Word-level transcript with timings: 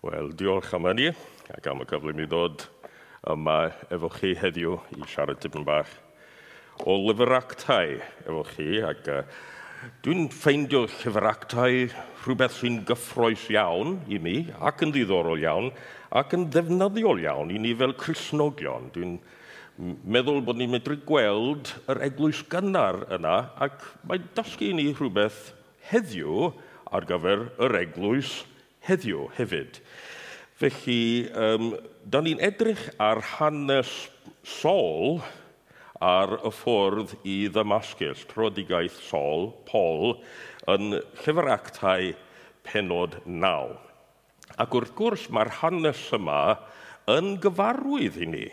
Wel, 0.00 0.30
diolch 0.32 0.70
am 0.72 0.86
hynny 0.88 1.10
ac 1.52 1.66
am 1.68 1.82
y 1.82 1.86
cyfle 1.90 2.14
mi 2.16 2.24
ddod 2.24 2.62
yma 3.28 3.56
efo 3.92 4.08
chi 4.14 4.30
heddiw 4.32 4.78
i 4.96 5.04
siarad 5.04 5.42
tipyn 5.42 5.66
bach 5.68 5.90
o 6.88 6.94
lyfractau 7.02 7.98
efo 8.00 8.44
chi 8.48 8.78
ac 8.80 9.10
uh, 9.12 9.18
dwi'n 10.00 10.30
ffeindio 10.32 10.86
llyfractau 10.86 11.82
rhywbeth 12.22 12.56
sy'n 12.62 12.78
gyffroes 12.88 13.44
iawn 13.52 13.98
i 14.08 14.16
mi 14.24 14.38
ac 14.70 14.86
yn 14.86 14.94
ddiddorol 14.94 15.44
iawn 15.44 15.68
ac 16.22 16.32
yn 16.38 16.46
ddefnyddiol 16.54 17.20
iawn 17.26 17.52
i 17.52 17.60
ni 17.60 17.76
fel 17.76 17.92
Cresnogion. 18.00 18.88
Dwi'n 18.96 19.18
meddwl 20.08 20.40
bod 20.46 20.62
ni'n 20.62 20.72
medru 20.78 20.96
gweld 21.12 21.74
yr 21.92 22.00
eglwys 22.08 22.40
gynnar 22.48 23.02
yna 23.18 23.36
ac 23.68 23.84
mae 24.08 24.24
dysgu 24.32 24.72
i 24.72 24.78
ni 24.80 24.88
rhywbeth 24.94 25.50
heddiw 25.92 26.54
ar 26.88 27.04
gyfer 27.12 27.50
yr 27.60 27.82
eglwys 27.84 28.38
heddiw 28.86 29.28
hefyd. 29.36 29.80
Felly, 30.60 31.28
um, 31.32 31.74
da 32.04 32.20
ni'n 32.20 32.40
edrych 32.44 32.82
ar 33.00 33.22
hanes 33.38 33.92
Saul 34.44 35.20
ar 36.00 36.38
y 36.40 36.50
ffordd 36.52 37.14
i 37.28 37.36
ddymasgus, 37.52 38.24
trodigaeth 38.28 38.98
Saul, 39.04 39.50
Paul, 39.68 40.18
yn 40.68 40.96
llyfr 41.22 41.50
actau 41.52 42.12
penod 42.64 43.18
9. 43.24 43.76
Ac 44.60 44.76
wrth 44.76 44.94
gwrs 44.96 45.28
mae'r 45.32 45.52
hanes 45.60 46.02
yma 46.16 46.40
yn 47.10 47.34
gyfarwydd 47.42 48.20
i 48.20 48.28
ni. 48.28 48.46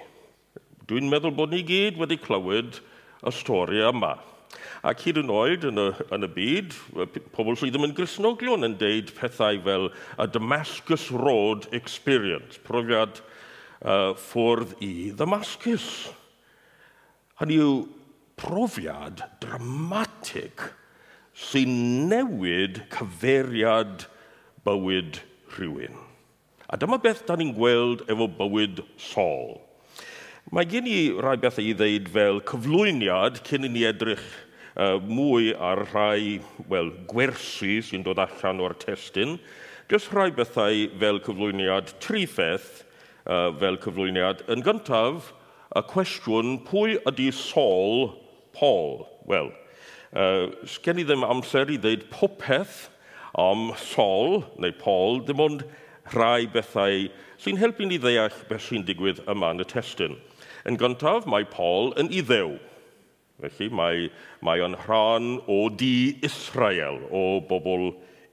Dwi'n 0.87 1.09
meddwl 1.11 1.35
bod 1.35 1.51
ni 1.51 1.63
gyd 1.67 1.99
wedi 1.99 2.19
clywed 2.23 2.79
y 2.79 3.33
stori 3.35 3.81
yma. 3.83 4.15
Ac 4.87 5.03
hyd 5.07 5.19
yn 5.21 5.31
oed 5.33 5.65
yn 5.67 5.81
y, 5.81 5.87
yn 6.15 6.27
y 6.27 6.29
byd, 6.31 6.75
pobl 7.33 7.57
sydd 7.57 7.73
ddim 7.75 7.87
yn 7.89 7.95
grisnoglion 7.97 8.67
yn 8.67 8.77
deud 8.79 9.11
pethau 9.17 9.59
fel 9.65 9.89
a 10.17 10.27
Damascus 10.29 11.09
Road 11.11 11.67
Experience, 11.75 12.61
profiad 12.67 13.21
uh, 13.81 14.13
ffwrdd 14.15 14.75
i 14.85 15.11
Damascus. 15.17 15.87
Hynny 17.41 17.59
yw 17.61 17.77
profiad 18.37 19.25
dramatig 19.41 20.69
sy'n 21.37 22.07
newid 22.09 22.83
cyferiad 22.93 24.07
bywyd 24.65 25.21
rhywun. 25.57 25.97
A 26.67 26.77
dyma 26.79 26.99
beth 27.01 27.25
da 27.27 27.37
ni'n 27.37 27.53
gweld 27.55 28.03
efo 28.11 28.27
bywyd 28.39 28.81
Saul. 28.99 29.57
Mae 30.47 30.63
gen 30.63 30.85
i 30.87 31.09
rai 31.19 31.33
bethau 31.43 31.65
i 31.67 31.73
ddeud 31.75 32.05
fel 32.13 32.37
cyflwyniad 32.47 33.41
cyn 33.43 33.67
i 33.67 33.69
ni 33.73 33.81
edrych 33.83 34.21
uh, 34.79 34.95
mwy 35.03 35.49
ar 35.51 35.81
rhai 35.89 36.37
well, 36.71 36.87
gwersi 37.09 37.81
sy'n 37.83 38.05
dod 38.05 38.21
allan 38.23 38.61
o'r 38.63 38.77
testyn. 38.79 39.33
Jyst 39.91 40.13
rhai 40.15 40.29
bethau 40.37 40.85
fel 41.01 41.19
cyflwyniad 41.25 41.91
tri 41.99 42.23
uh, 42.23 42.61
fel 43.59 43.79
cyflwyniad. 43.83 44.45
Yn 44.47 44.63
gyntaf, 44.63 45.33
y 45.75 45.83
cwestiwn 45.91 46.61
pwy 46.69 46.95
ydy 47.11 47.27
Saul 47.35 48.13
Paul? 48.55 49.03
Wel, 49.27 49.51
uh, 50.15 50.47
sgen 50.63 51.03
i 51.03 51.07
ddim 51.09 51.27
amser 51.27 51.67
i 51.67 51.75
ddeud 51.75 52.07
popeth 52.13 52.85
am 53.35 53.73
Saul 53.75 54.45
neu 54.55 54.71
Paul, 54.79 55.19
dim 55.27 55.43
ond 55.43 55.67
rhai 56.15 56.47
bethau 56.47 57.09
sy'n 57.35 57.59
helpu 57.59 57.83
ni 57.83 57.99
ddeall 57.99 58.41
beth 58.47 58.69
sy'n 58.69 58.87
digwydd 58.87 59.25
yma 59.27 59.51
yn 59.51 59.67
y 59.67 59.69
testyn. 59.75 60.15
Yn 60.67 60.75
gyntaf, 60.79 61.27
mae 61.29 61.45
Paul 61.47 61.93
yn 61.99 62.09
iddew. 62.11 62.57
Felly 63.37 63.69
mae, 63.69 64.07
mae 64.43 64.63
o'n 64.65 64.75
rhan 64.87 65.37
o 65.47 65.67
di 65.69 66.17
Israel, 66.25 66.99
o 67.13 67.39
bobl 67.47 67.91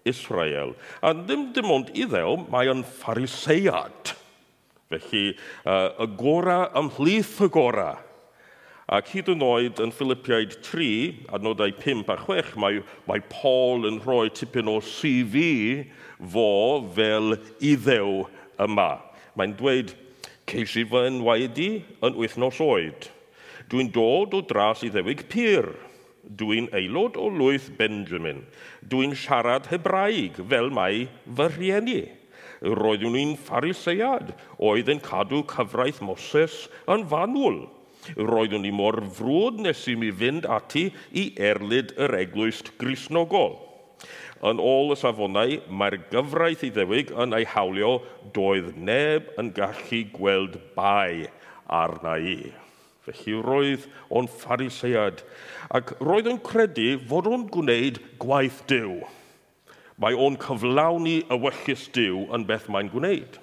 Israel. 0.09 0.73
A 1.05 1.12
ddim 1.15 1.51
dim 1.55 1.71
ond 1.71 1.93
iddew, 1.95 2.39
mae 2.51 2.71
o'n 2.73 2.83
phariseiad. 3.03 4.15
Felly, 4.91 5.29
uh, 5.65 5.93
y 6.03 6.09
gora 6.19 6.59
ymhlith 6.81 7.39
y 7.45 7.51
gora. 7.53 7.93
Ac 8.85 9.15
hyd 9.15 9.31
yn 9.33 9.41
oed 9.45 9.79
yn 9.81 9.93
Philippiaid 9.97 10.59
3, 10.67 10.89
adnodau 11.37 11.73
5 11.81 12.11
a 12.12 12.19
6, 12.21 12.50
mae, 12.61 12.83
mae 13.09 13.23
Paul 13.31 13.87
yn 13.89 13.97
rhoi 14.03 14.28
tipyn 14.37 14.69
o 14.69 14.77
CV 14.84 15.44
fo 16.19 16.83
fel 16.97 17.39
iddew 17.65 18.27
yma. 18.61 18.91
Mae'n 19.39 19.55
dweud 19.56 19.94
Ceis 20.50 20.75
i 20.77 20.84
fy 20.88 21.06
enwaedu 21.09 21.69
yn 22.05 22.16
wythnos 22.21 22.60
oed. 22.65 23.09
Dwi'n 23.72 23.91
dod 23.94 24.34
o 24.37 24.43
dras 24.44 24.82
i 24.84 24.91
ddewig 24.93 25.25
pyr. 25.32 25.71
Dwi'n 26.25 26.71
aelod 26.77 27.16
o 27.21 27.31
lwyth 27.32 27.71
Benjamin. 27.78 28.43
Dwi'n 28.84 29.16
siarad 29.16 29.71
Hebraeg 29.72 30.41
fel 30.50 30.71
mae 30.72 31.06
fy 31.25 31.49
rhieni. 31.55 32.03
Roeddwn 32.65 33.16
i'n 33.21 33.34
phariseiad 33.47 34.32
oedd 34.69 34.93
yn 34.93 35.03
cadw 35.05 35.43
cyfraith 35.50 36.00
Moses 36.05 36.65
yn 36.93 37.05
fanwl. 37.09 37.65
Roeddwn 38.16 38.69
i 38.69 38.72
mor 38.72 39.00
frwd 39.16 39.62
nes 39.65 39.84
i 39.88 39.97
mi 40.00 40.11
fynd 40.12 40.49
ati 40.49 40.91
i 41.16 41.31
erlyd 41.50 41.97
yr 42.05 42.16
eglwys 42.21 42.61
grisnogol 42.81 43.56
yn 44.44 44.60
ôl 44.60 44.93
y 44.93 44.99
safonau, 45.00 45.56
mae'r 45.69 45.97
gyfraith 46.12 46.65
i 46.66 46.71
ddewig 46.75 47.12
yn 47.21 47.32
ei 47.37 47.47
hawlio 47.49 47.97
doedd 48.37 48.75
neb 48.77 49.31
yn 49.41 49.50
gallu 49.56 50.03
gweld 50.12 50.59
bai 50.77 51.31
arna 51.72 52.19
i. 52.21 52.38
Felly 53.05 53.37
roedd 53.44 53.87
o'n 54.12 54.28
phariseiad 54.41 55.22
ac 55.77 55.94
roedd 56.00 56.28
o'n 56.31 56.41
credu 56.44 56.94
fod 57.09 57.28
o'n 57.28 57.47
gwneud 57.53 58.00
gwaith 58.21 58.62
diw. 58.69 59.00
Mae 60.00 60.16
o'n 60.19 60.37
cyflawni 60.43 61.19
y 61.31 61.41
wellus 61.41 61.88
diw 61.94 62.25
yn 62.34 62.47
beth 62.49 62.69
mae'n 62.72 62.93
gwneud. 62.93 63.41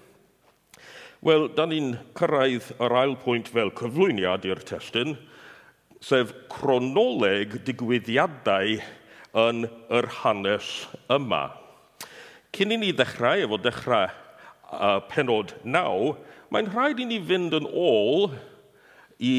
Wel, 1.22 1.51
da 1.53 1.68
ni'n 1.69 1.94
cyrraedd 2.18 2.72
yr 2.81 2.95
ail 2.97 3.13
pwynt 3.22 3.50
fel 3.53 3.69
cyflwyniad 3.78 4.47
i'r 4.50 4.63
testyn, 4.66 5.13
sef 6.01 6.33
cronoleg 6.50 7.59
digwyddiadau 7.68 8.79
yn 9.38 9.66
yr 9.94 10.08
hanes 10.22 10.69
yma. 11.12 11.50
Cyn 12.52 12.75
i 12.75 12.78
ni 12.81 12.92
ddechrau, 12.92 13.46
efo 13.46 13.59
dechrau 13.62 14.09
uh, 14.09 15.00
penod 15.12 15.53
naw, 15.64 16.16
mae'n 16.52 16.72
rhaid 16.74 17.00
i 17.00 17.08
ni 17.08 17.19
fynd 17.24 17.56
yn 17.56 17.69
ôl 17.69 18.31
i 19.24 19.36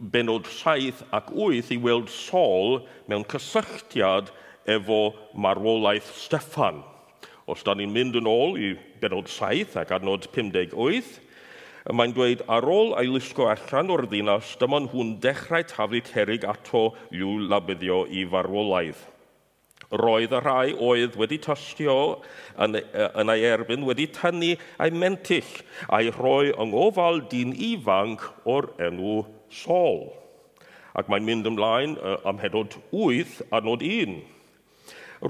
benod 0.00 0.48
saith 0.48 1.02
ac 1.16 1.28
wyth 1.36 1.72
i 1.72 1.78
weld 1.80 2.08
Saul 2.12 2.80
mewn 3.08 3.26
cysylltiad 3.28 4.32
efo 4.68 5.00
marwolaeth 5.36 6.08
Steffan. 6.16 6.82
Os 7.46 7.62
da 7.62 7.76
ni'n 7.76 7.92
mynd 7.92 8.16
yn 8.18 8.28
ôl 8.28 8.56
i 8.58 8.72
benod 9.00 9.28
7 9.30 9.76
ac 9.82 9.92
adnod 9.94 10.26
58, 10.34 11.20
mae'n 11.94 12.14
dweud 12.16 12.40
ar 12.50 12.66
ôl 12.66 12.96
ei 12.98 13.06
lusgo 13.06 13.46
allan 13.52 13.92
o'r 13.94 14.08
ddinas, 14.08 14.56
dyma 14.58 14.80
nhw'n 14.82 15.12
dechrau 15.22 15.62
taflu 15.70 16.00
cerig 16.08 16.48
ato 16.48 16.88
yw 17.14 17.36
labuddio 17.46 18.02
i 18.10 18.24
farwolaeth. 18.32 19.04
Roedd 19.86 20.32
y 20.34 20.38
rhai 20.42 20.72
oedd 20.82 21.14
wedi 21.20 21.38
tostio 21.38 21.96
yn, 22.58 22.74
yn 23.06 23.30
ei 23.30 23.44
erbyn 23.46 23.84
wedi 23.86 24.08
tynnu 24.10 24.56
ei 24.82 24.90
mentill 24.90 25.52
a'i 25.94 26.10
rhoi 26.10 26.50
yng 26.50 26.72
ngofal 26.72 27.22
dyn 27.30 27.54
ifanc 27.54 28.24
o'r 28.50 28.72
enw 28.88 29.20
Sol. 29.46 30.08
Ac 30.98 31.06
mae'n 31.12 31.22
mynd 31.28 31.46
ymlaen 31.46 31.94
am 32.26 32.40
hedod 32.42 32.74
8 32.90 33.38
a 33.54 33.60
nod 33.62 33.84
1. 33.86 34.16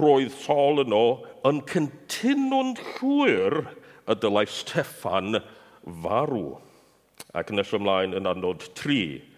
Roedd 0.00 0.32
Sol 0.40 0.80
yno 0.86 1.04
yn 1.44 1.60
cyntynwn 1.68 2.72
llwyr 2.80 3.60
y 4.08 4.16
dylai 4.22 4.46
Steffan 4.48 5.42
farw. 5.84 6.56
Ac 7.36 7.52
nes 7.52 7.76
ymlaen 7.76 8.16
yn 8.16 8.30
anod 8.30 8.70
3 8.78 9.34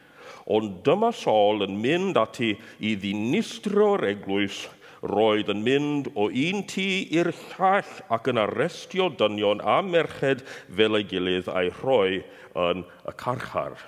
ond 0.48 0.78
dyma 0.86 1.10
Sol 1.12 1.66
yn 1.66 1.74
mynd 1.82 2.16
ati 2.16 2.54
i 2.80 2.94
ddinistro'r 2.96 3.98
o'r 3.98 4.06
eglwys 4.14 4.62
roedd 5.02 5.50
yn 5.52 5.62
mynd 5.66 6.08
o 6.18 6.26
un 6.28 6.64
tŷ 6.70 6.86
i'r 7.14 7.30
llall 7.30 7.92
ac 8.14 8.30
yn 8.32 8.40
arestio 8.42 9.08
dynion 9.20 9.62
a 9.62 9.78
merched 9.86 10.42
fel 10.66 10.98
ei 10.98 11.06
gilydd 11.10 11.50
a'i 11.52 11.70
rhoi 11.80 12.22
yn 12.58 12.82
y 12.82 13.14
carchar. 13.20 13.78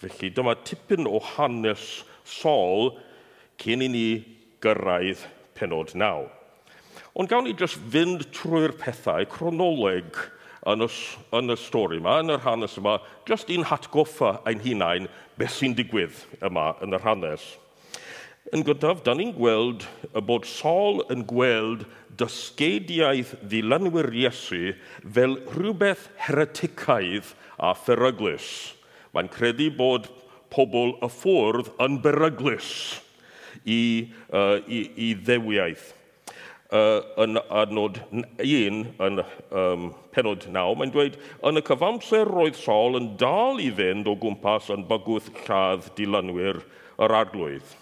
Felly 0.00 0.30
dyma 0.32 0.56
tipyn 0.64 1.08
o 1.08 1.20
hanes 1.34 2.04
Saul 2.26 2.94
cyn 3.60 3.84
i 3.84 3.90
ni 3.92 4.08
gyrraedd 4.64 5.22
penod 5.56 5.94
naw. 5.96 6.26
Ond 7.16 7.30
gawn 7.32 7.46
ni 7.48 7.54
jyst 7.56 7.80
fynd 7.92 8.26
trwy'r 8.36 8.74
pethau 8.80 9.24
cronoleg 9.32 10.18
yn 10.68 10.82
y, 10.84 10.88
yn 11.38 11.52
y 11.52 11.56
stori 11.60 12.00
yma, 12.00 12.18
yn 12.20 12.34
yr 12.34 12.42
hanes 12.44 12.74
yma, 12.80 12.98
jyst 13.28 13.52
un 13.54 13.64
hatgoffa 13.70 14.40
ein 14.48 14.60
hunain 14.64 15.06
beth 15.38 15.54
sy'n 15.56 15.76
digwydd 15.78 16.24
yma 16.44 16.72
yn 16.84 16.96
yr 16.96 17.04
hanes. 17.06 17.46
Yn 18.54 18.62
gyntaf, 18.62 19.00
da 19.02 19.10
ni'n 19.16 19.32
gweld 19.34 19.82
y 20.14 20.20
bod 20.22 20.44
Saul 20.46 21.00
yn 21.10 21.24
gweld 21.26 21.80
dysgeidiaeth 22.20 23.32
ddilanwyr 23.42 24.06
Iesu 24.14 24.76
fel 25.02 25.32
rhywbeth 25.50 26.04
hereticaidd 26.28 27.32
a 27.58 27.72
pheryglus. 27.74 28.76
Mae'n 29.10 29.30
credu 29.34 29.66
bod 29.74 30.06
pobl 30.54 30.94
y 31.02 31.08
ffwrdd 31.10 31.72
yn 31.82 31.96
beryglus 32.04 32.68
i, 33.66 33.80
uh, 34.30 34.62
i, 34.62 34.84
i 34.94 35.08
ddewiaeth. 35.26 35.88
Uh, 36.66 37.02
yn 37.22 37.40
adnod 37.50 37.98
1, 38.42 38.78
yn 39.08 39.22
um, 39.22 39.88
penod 40.14 40.46
9, 40.46 40.76
mae'n 40.78 40.94
dweud, 40.94 41.18
yn 41.46 41.58
y 41.58 41.64
cyfamser 41.66 42.30
roedd 42.30 42.58
Saul 42.60 43.00
yn 43.00 43.10
dal 43.18 43.58
i 43.62 43.72
fynd 43.74 44.06
o 44.10 44.14
gwmpas 44.22 44.70
yn 44.74 44.86
bygwth 44.86 45.32
lladd 45.42 45.90
dilynwyr 45.98 46.62
yr 47.02 47.16
arglwydd. 47.22 47.74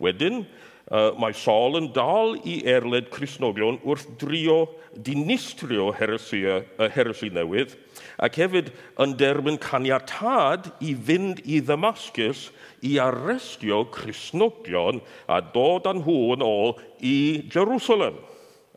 Wedyn, 0.00 0.44
uh, 0.90 1.10
mae 1.20 1.34
Saul 1.36 1.78
yn 1.80 1.90
dal 1.94 2.34
i 2.48 2.60
erled 2.68 3.10
Crisnogion 3.12 3.78
wrth 3.84 4.08
drio 4.20 4.62
dinistrio 4.96 5.90
heresia, 5.94 6.62
y 6.80 6.88
heresi 6.94 7.30
newydd, 7.34 7.76
ac 8.20 8.40
hefyd 8.40 8.72
yn 9.00 9.14
derbyn 9.20 9.60
caniatad 9.60 10.72
i 10.80 10.94
fynd 10.96 11.44
i 11.44 11.60
ddymasgus 11.62 12.48
i 12.86 12.96
arestio 13.02 13.84
Crisnogion 13.92 15.02
a 15.28 15.42
dod 15.54 15.86
â 15.90 15.94
nhw 16.00 16.18
yn 16.36 16.44
ôl 16.46 16.76
i 17.04 17.16
Jerusalem 17.52 18.18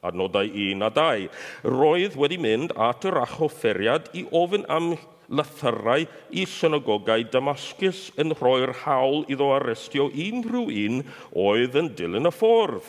adnodau 0.03 0.43
1 0.43 0.83
a 0.83 0.91
2. 0.91 1.27
Roedd 1.71 2.17
wedi 2.19 2.37
mynd 2.41 2.75
at 2.75 3.07
yr 3.07 3.21
achofferiad 3.23 4.11
i 4.19 4.25
ofyn 4.35 4.67
am 4.71 4.93
lythyrau 5.33 6.05
i 6.31 6.45
synagogau 6.49 7.25
Damascus 7.33 8.07
yn 8.21 8.35
rhoi'r 8.37 8.73
hawl 8.83 9.23
iddo 9.31 9.51
arestio 9.55 10.09
unrhyw 10.09 10.69
un 10.85 11.01
oedd 11.45 11.77
yn 11.79 11.91
dilyn 11.97 12.29
y 12.29 12.33
ffordd. 12.33 12.85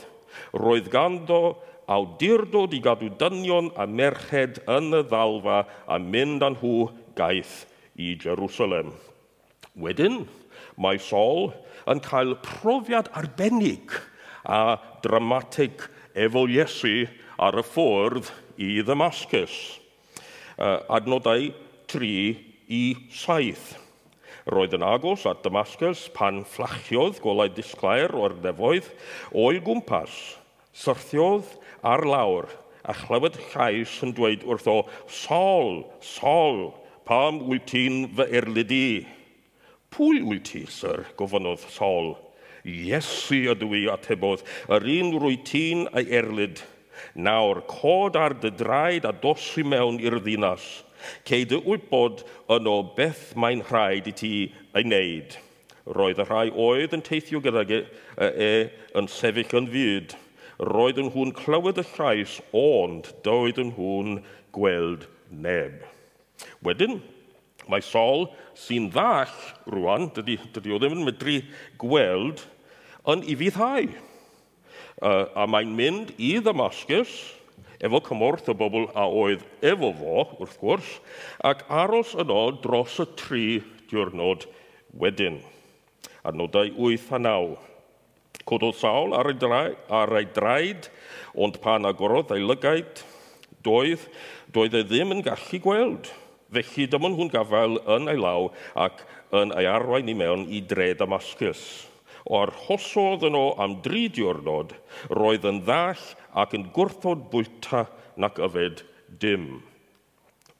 Roedd 0.59 0.91
ganddo 0.93 1.57
awdurdod 1.91 2.75
i 2.75 2.81
gadw 2.85 3.11
dynion 3.21 3.71
a 3.81 3.87
merched 3.87 4.61
yn 4.71 4.93
y 4.97 5.03
ddalfa 5.09 5.65
a 5.87 5.99
mynd 6.01 6.45
â 6.45 6.53
nhw 6.55 6.89
gaeth 7.19 7.65
i 8.01 8.15
Jerusalem. 8.21 8.93
Wedyn, 9.75 10.25
mae 10.77 10.99
Saul 11.03 11.53
yn 11.91 12.01
cael 12.05 12.37
profiad 12.45 13.11
arbennig 13.17 13.93
a 14.45 14.79
dramatig 15.05 15.87
efo 16.15 16.45
Iesu 16.51 17.05
ar 17.41 17.59
y 17.59 17.65
ffordd 17.67 18.31
i 18.61 18.79
Ddamascus. 18.83 19.55
Uh, 20.55 20.79
adnodau 20.95 21.49
3 21.95 22.11
i 22.75 22.83
7. 23.15 23.55
Roedd 24.51 24.75
yn 24.75 24.83
agos 24.83 25.23
at 25.31 25.45
Damascus 25.47 26.09
pan 26.17 26.43
fflachiodd 26.43 27.21
golau 27.23 27.47
disglair 27.55 28.11
o'r 28.19 28.35
nefoedd 28.43 28.89
o'i 29.31 29.61
gwmpas, 29.63 30.17
syrthiodd 30.75 31.53
ar 31.87 32.03
lawr 32.03 32.51
a 32.83 32.97
chlywed 32.99 33.39
llais 33.53 33.93
yn 34.05 34.13
dweud 34.17 34.43
wrtho, 34.43 34.81
Sol, 35.07 35.85
Sol, 36.03 36.75
pam 37.07 37.45
wyt 37.47 37.71
ti'n 37.71 38.09
fy 38.19 38.27
erlyd 38.41 38.75
i? 38.75 38.89
Pwy 39.95 40.25
wyt 40.27 40.51
ti, 40.51 40.65
syr, 40.67 41.07
gofynodd 41.17 41.63
Sol. 41.73 42.17
Iesu 42.67 43.45
ydw 43.53 43.71
i 43.79 43.85
atebodd, 43.93 44.43
yr 44.73 44.89
un 44.99 45.15
rwy 45.15 45.39
ti'n 45.47 45.87
ei 45.95 46.11
erlyd. 46.19 46.59
Nawr 47.15 47.63
cod 47.71 48.19
ar 48.19 48.35
dy 48.43 48.51
draed 48.51 49.07
a 49.07 49.15
dosi 49.15 49.63
mewn 49.63 50.03
i'r 50.03 50.19
ddinas. 50.19 50.67
Ceid 51.29 51.55
y 51.55 51.61
wybod 51.65 52.23
yno 52.57 52.77
beth 52.97 53.33
mae'n 53.41 53.65
rhaid 53.69 54.11
i 54.11 54.15
ti 54.17 54.35
ei 54.75 54.87
wneud. 54.87 55.39
Roedd 55.97 56.23
y 56.23 56.29
rhai 56.29 56.47
oedd 56.51 56.95
yn 56.97 57.05
teithio 57.05 57.43
gyda 57.45 57.65
e, 57.69 57.81
e, 58.17 58.29
e 58.29 58.53
yn 58.99 59.09
sefyll 59.11 59.59
yn 59.61 59.69
fyd. 59.73 60.15
Roedd 60.71 61.01
yn 61.03 61.11
hwn 61.13 61.35
clywed 61.37 61.81
y 61.83 61.85
llais, 61.95 62.39
ond 62.57 63.11
doedd 63.27 63.61
yn 63.61 63.75
hwn 63.77 64.21
gweld 64.55 65.09
neb. 65.29 65.83
Wedyn, 66.65 67.01
mae 67.69 67.85
sol 67.85 68.29
sy'n 68.59 68.89
ddall 68.93 69.35
rwan, 69.73 70.09
dydy, 70.17 70.39
dydy 70.55 70.75
o 70.75 70.81
ddim 70.81 70.99
yn 70.99 71.07
medru 71.09 71.39
gweld, 71.81 72.45
yn 73.11 73.25
i 73.29 73.37
fyddhau. 73.41 73.89
Uh, 75.05 75.27
a 75.37 75.47
mae'n 75.51 75.73
mynd 75.77 76.15
i 76.23 76.37
Ddamascus, 76.41 77.13
efo 77.83 78.01
cymorth 78.07 78.51
y 78.51 78.57
bobl 78.59 78.89
a 78.95 79.07
oedd 79.09 79.45
efo 79.65 79.91
fo, 79.99 80.17
wrth 80.39 80.59
gwrs, 80.61 80.91
ac 81.45 81.65
aros 81.69 82.15
yno 82.19 82.43
dros 82.63 82.99
y 83.03 83.07
tri 83.19 83.47
diwrnod 83.91 84.47
wedyn. 85.01 85.41
Adnodau 86.25 86.71
8 86.91 87.15
a 87.17 87.21
9. 87.21 87.57
Cododd 88.45 88.77
Sawl 88.77 89.15
ar 89.17 89.31
ei, 89.31 89.39
draed, 89.41 89.77
ar 89.89 90.13
ei 90.19 90.29
draed, 90.37 90.91
ond 91.35 91.57
pan 91.65 91.89
agorodd 91.89 92.35
ei 92.35 92.45
lygaid, 92.45 93.01
doedd, 93.65 94.05
doedd 94.53 94.77
e 94.77 94.85
ddim 94.85 95.17
yn 95.17 95.25
gallu 95.25 95.61
gweld. 95.65 96.11
Felly 96.55 96.87
dyma 96.91 97.11
nhw'n 97.11 97.33
gafael 97.33 97.81
yn 97.97 98.11
ei 98.13 98.21
law 98.21 98.51
ac 98.79 99.03
yn 99.35 99.55
ei 99.59 99.67
arwain 99.67 100.11
i 100.13 100.15
mewn 100.17 100.45
i 100.53 100.61
dre 100.61 100.93
Damascus 100.99 101.65
o 102.25 102.41
arhosodd 102.41 103.27
yno 103.29 103.53
am 103.61 103.79
dri 103.85 104.07
diwrnod, 104.13 104.73
roedd 105.13 105.47
yn 105.49 105.61
ddall 105.67 106.03
ac 106.41 106.57
yn 106.57 106.67
gwrthod 106.75 107.29
bwyta 107.33 107.85
nac 108.21 108.41
yfed 108.43 108.85
dim. 109.21 109.63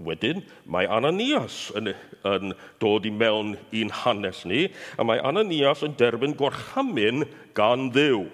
Wedyn, 0.05 0.43
mae 0.67 0.89
Ananias 0.91 1.69
yn, 1.79 1.93
yn 2.27 2.55
dod 2.83 3.05
i 3.07 3.13
mewn 3.15 3.55
i'n 3.71 3.93
hanes 4.03 4.43
ni, 4.49 4.67
a 4.99 5.07
mae 5.07 5.23
Ananias 5.23 5.85
yn 5.87 5.95
derbyn 6.01 6.35
gorchamin 6.37 7.23
gan 7.55 7.93
ddiw. 7.95 8.25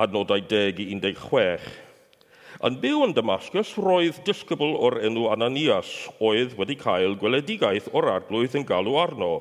Adnodau 0.00 0.40
10 0.50 0.80
i 0.80 0.96
16. 0.96 1.68
Yn 2.64 2.78
byw 2.80 3.04
yn 3.04 3.12
Damascus, 3.12 3.74
roedd 3.76 4.22
disgybl 4.24 4.72
o'r 4.80 4.96
enw 5.04 5.28
Ananias, 5.34 5.92
oedd 6.24 6.56
wedi 6.56 6.78
cael 6.80 7.18
gweledigaeth 7.20 7.90
o'r 7.92 8.08
arglwydd 8.16 8.56
yn 8.56 8.64
galw 8.66 8.96
arno. 9.02 9.32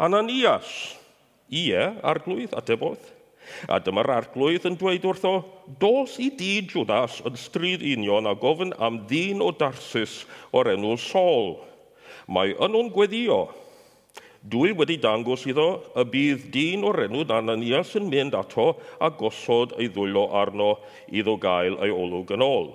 Ananias, 0.00 0.72
Ie, 1.52 1.80
arglwydd 2.00 2.54
atebodd. 2.56 3.02
A 3.68 3.76
dyma'r 3.82 4.08
arglwydd 4.14 4.64
yn 4.70 4.78
dweud 4.80 5.04
wrtho, 5.04 5.32
dos 5.82 6.14
i 6.22 6.30
di 6.38 6.62
Judas 6.64 7.18
yn 7.28 7.36
stryd 7.36 7.82
union 7.84 8.28
a 8.30 8.32
gofyn 8.38 8.72
am 8.80 9.02
ddyn 9.10 9.42
o 9.44 9.50
darsus 9.60 10.22
o'r 10.56 10.72
enw 10.72 10.94
Sol. 10.96 11.58
Mae 12.32 12.54
ynnw'n 12.56 12.88
gweddio. 12.94 13.42
Dwi 14.52 14.72
wedi 14.78 14.96
dangos 15.02 15.44
iddo 15.46 15.66
y 15.98 16.06
bydd 16.14 16.48
dyn 16.54 16.88
o'r 16.88 17.04
enw 17.04 17.26
Ananias 17.36 17.92
yn 18.00 18.08
mynd 18.10 18.34
ato 18.38 18.72
a 18.98 19.12
gosod 19.20 19.76
ei 19.76 19.92
ddwylo 19.92 20.24
arno 20.40 20.72
iddo 21.12 21.36
gael 21.36 21.76
ei 21.84 21.92
olwg 21.92 22.32
yn 22.34 22.42
ôl. 22.48 22.72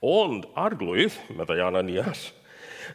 Ond 0.00 0.48
arglwydd, 0.56 1.14
meddai 1.36 1.60
Ananias, 1.68 2.30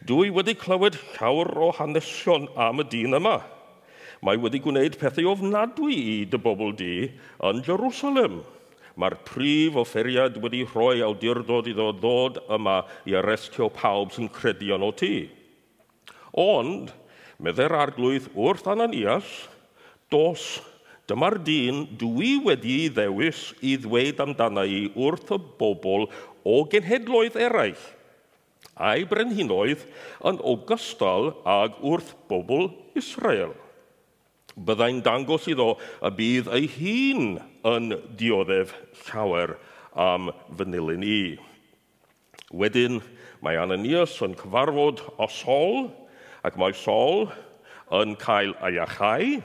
dwi 0.07 0.33
wedi 0.33 0.57
clywed 0.57 0.97
llawer 1.13 1.53
o 1.69 1.71
hanesion 1.77 2.49
am 2.57 2.81
y 2.81 2.89
dyn 2.89 3.21
yma– 3.21 3.39
Mae 4.21 4.37
wedi 4.41 4.61
gwneud 4.61 4.97
pethau 5.01 5.31
ofnadwy 5.31 5.97
i 5.97 6.17
dy 6.29 6.39
bobl 6.41 6.73
di 6.77 6.95
yn 7.49 7.61
Jerusalem. 7.65 8.41
Mae'r 8.99 9.17
prif 9.25 9.77
offeriad 9.81 10.35
wedi 10.43 10.65
rhoi 10.67 11.01
awdurdod 11.05 11.69
iddo 11.71 11.89
ddod 11.97 12.41
yma 12.53 12.81
i 13.09 13.15
arestio 13.17 13.69
pawb 13.73 14.11
sy'n 14.13 14.29
credu 14.29 14.75
yn 14.75 14.85
o 14.85 14.91
ti. 14.93 15.15
Ond, 16.37 16.91
medde'r 17.41 17.73
arglwydd 17.79 18.29
wrth 18.35 18.69
Ananias, 18.69 19.31
dos 20.11 20.59
Dyma'r 21.09 21.35
dyn 21.43 21.81
dwi 21.99 22.37
wedi 22.45 22.75
ei 22.85 22.91
ddewis 22.93 23.39
i 23.67 23.73
ddweud 23.83 24.21
amdana 24.23 24.61
i 24.63 24.85
wrth 24.95 25.33
y 25.35 25.39
bobl 25.59 26.05
o 26.47 26.61
genhedloedd 26.71 27.35
eraill 27.35 27.81
a'i 28.81 29.03
brenhinoedd 29.09 29.83
yn 30.29 30.39
ogystal 30.53 31.33
ag 31.43 31.75
wrth 31.83 32.13
bobl 32.29 32.69
Israel 32.97 33.51
byddai'n 34.55 35.01
dangos 35.05 35.47
iddo 35.51 35.75
y 36.03 36.11
bydd 36.17 36.49
ei 36.55 36.67
hun 36.75 37.37
yn 37.67 37.95
dioddef 38.19 38.73
llawer 39.07 39.55
am 39.95 40.31
fy 40.57 40.65
i. 41.07 41.23
Wedyn 42.51 42.99
mae 43.41 43.57
Ananias 43.57 44.17
yn 44.21 44.35
cyfarfod 44.35 45.01
o 45.17 45.27
Sol, 45.31 45.89
ac 46.43 46.57
mae 46.59 46.73
Sol 46.75 47.29
yn 47.91 48.15
cael 48.19 48.53
ei 48.67 48.79
achau, 48.79 49.39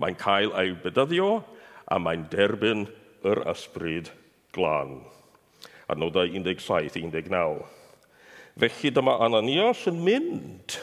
mae'n 0.00 0.16
cael 0.16 0.54
ei 0.56 0.72
bydyddio, 0.72 1.42
a 1.90 1.98
mae'n 1.98 2.26
derbyn 2.32 2.86
yr 3.26 3.42
ysbryd 3.50 4.10
glân. 4.54 5.00
Adnodau 5.90 6.28
17-19. 6.30 7.60
Felly 8.60 8.92
dyma 8.94 9.16
Ananias 9.24 9.86
yn 9.90 10.00
mynd 10.04 10.78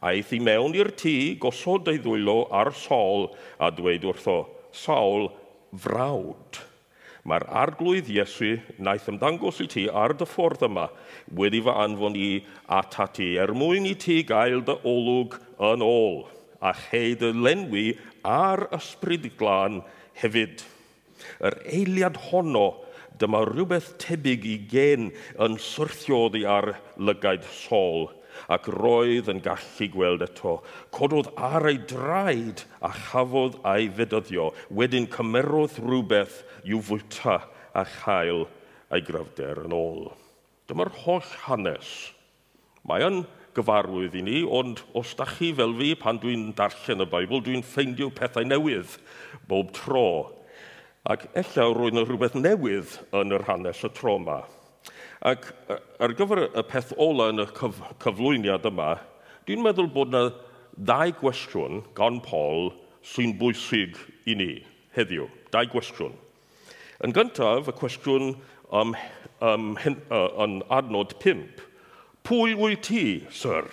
Aeth 0.00 0.30
i 0.32 0.38
mewn 0.40 0.72
i'r 0.78 0.94
tŷ, 0.96 1.36
gosod 1.42 1.88
ei 1.92 1.98
ddwylo 2.00 2.46
ar 2.56 2.70
Saul 2.72 3.26
a 3.60 3.68
dweud 3.68 4.06
wrtho, 4.08 4.36
Saul, 4.72 5.26
frawd. 5.76 6.60
Mae'r 7.28 7.44
arglwydd 7.62 8.08
Iesu 8.08 8.54
naeth 8.80 9.10
ymddangos 9.12 9.58
i 9.60 9.66
ti 9.68 9.82
ar 10.02 10.14
dy 10.16 10.24
ffordd 10.24 10.64
yma 10.64 10.86
wedi 11.36 11.60
fy 11.66 11.74
anfon 11.82 12.16
i 12.16 12.30
at 12.72 12.96
ati 13.04 13.34
er 13.42 13.52
mwyn 13.52 13.90
i 13.90 13.92
ti 13.92 14.22
gael 14.30 14.64
dy 14.64 14.78
olwg 14.88 15.36
yn 15.68 15.84
ôl 15.84 16.22
a 16.64 16.72
chei 16.86 17.12
dy 17.20 17.34
lenwi 17.36 17.84
ar 18.24 18.64
ysbryd 18.78 19.26
glân 19.36 19.82
hefyd. 20.22 20.64
Yr 21.44 21.58
eiliad 21.68 22.16
honno 22.30 22.70
dyma 23.20 23.44
rhywbeth 23.44 23.92
tebyg 24.00 24.48
i 24.48 24.56
gen 24.72 25.10
yn 25.44 25.60
syrthiodd 25.60 26.40
i 26.40 26.46
ar 26.48 26.72
lygaid 26.96 27.44
Saul– 27.52 28.08
ac 28.48 28.68
roedd 28.72 29.30
yn 29.32 29.42
gallu 29.44 29.88
gweld 29.92 30.24
eto. 30.24 30.58
Cododd 30.94 31.32
ar 31.36 31.68
ei 31.70 31.80
draed 31.90 32.64
a 32.80 32.92
chafodd 32.94 33.58
ei 33.74 33.90
fedyddio. 33.96 34.50
Wedyn 34.70 35.10
cymerodd 35.12 35.80
rhywbeth 35.82 36.40
i'w 36.64 36.80
fwyta 36.84 37.40
a 37.74 37.84
chael 37.98 38.46
ei 38.90 39.04
gryfder 39.06 39.64
yn 39.66 39.76
ôl. 39.76 40.08
Dyma'r 40.70 40.92
holl 41.02 41.36
hanes. 41.44 41.90
Mae 42.86 43.04
yn 43.06 43.22
gyfarwydd 43.56 44.16
i 44.18 44.22
ni, 44.24 44.40
ond 44.46 44.82
os 44.96 45.12
da 45.18 45.26
chi 45.28 45.50
fel 45.56 45.74
fi 45.78 45.94
pan 45.98 46.20
dwi'n 46.22 46.50
darllen 46.58 47.04
y 47.04 47.08
Beibl, 47.10 47.42
dwi'n 47.44 47.64
ffeindio 47.66 48.10
pethau 48.14 48.46
newydd 48.46 48.96
bob 49.50 49.72
tro. 49.76 50.06
Ac 51.10 51.26
ella 51.34 51.66
roedd 51.74 51.96
yna 51.96 52.04
rhywbeth 52.06 52.38
newydd 52.38 52.98
yn 53.16 53.34
yr 53.36 53.46
hanes 53.48 53.82
y 53.86 53.90
tro 53.96 54.18
yma. 54.20 54.42
Ac 55.20 55.50
ar 56.00 56.14
gyfer 56.16 56.46
y 56.48 56.62
peth 56.64 56.94
ola 56.96 57.26
yn 57.28 57.42
y 57.42 57.44
cyf 57.52 57.82
cyflwyniad 58.00 58.64
yma, 58.70 58.94
dwi'n 59.44 59.60
meddwl 59.60 59.90
bod 59.92 60.14
yna 60.14 60.30
ddau 60.80 61.12
gwestiwn 61.20 61.82
gan 61.98 62.22
Paul 62.24 62.70
sy'n 63.04 63.34
bwysig 63.36 63.98
i 64.24 64.38
ni 64.40 64.50
heddiw. 64.96 65.28
Dau 65.52 65.68
gwestiwn. 65.68 66.16
Yn 67.04 67.12
gyntaf, 67.16 67.68
y 67.68 67.76
cwestiwn 67.76 68.32
um, 68.72 68.96
um, 69.44 69.70
hyn, 69.84 70.00
uh, 70.08 70.26
yn 70.44 70.58
adnod 70.72 71.12
5. 71.20 71.66
Pwy 72.24 72.56
wyt 72.56 72.84
ti, 72.88 73.04
sir? 73.28 73.68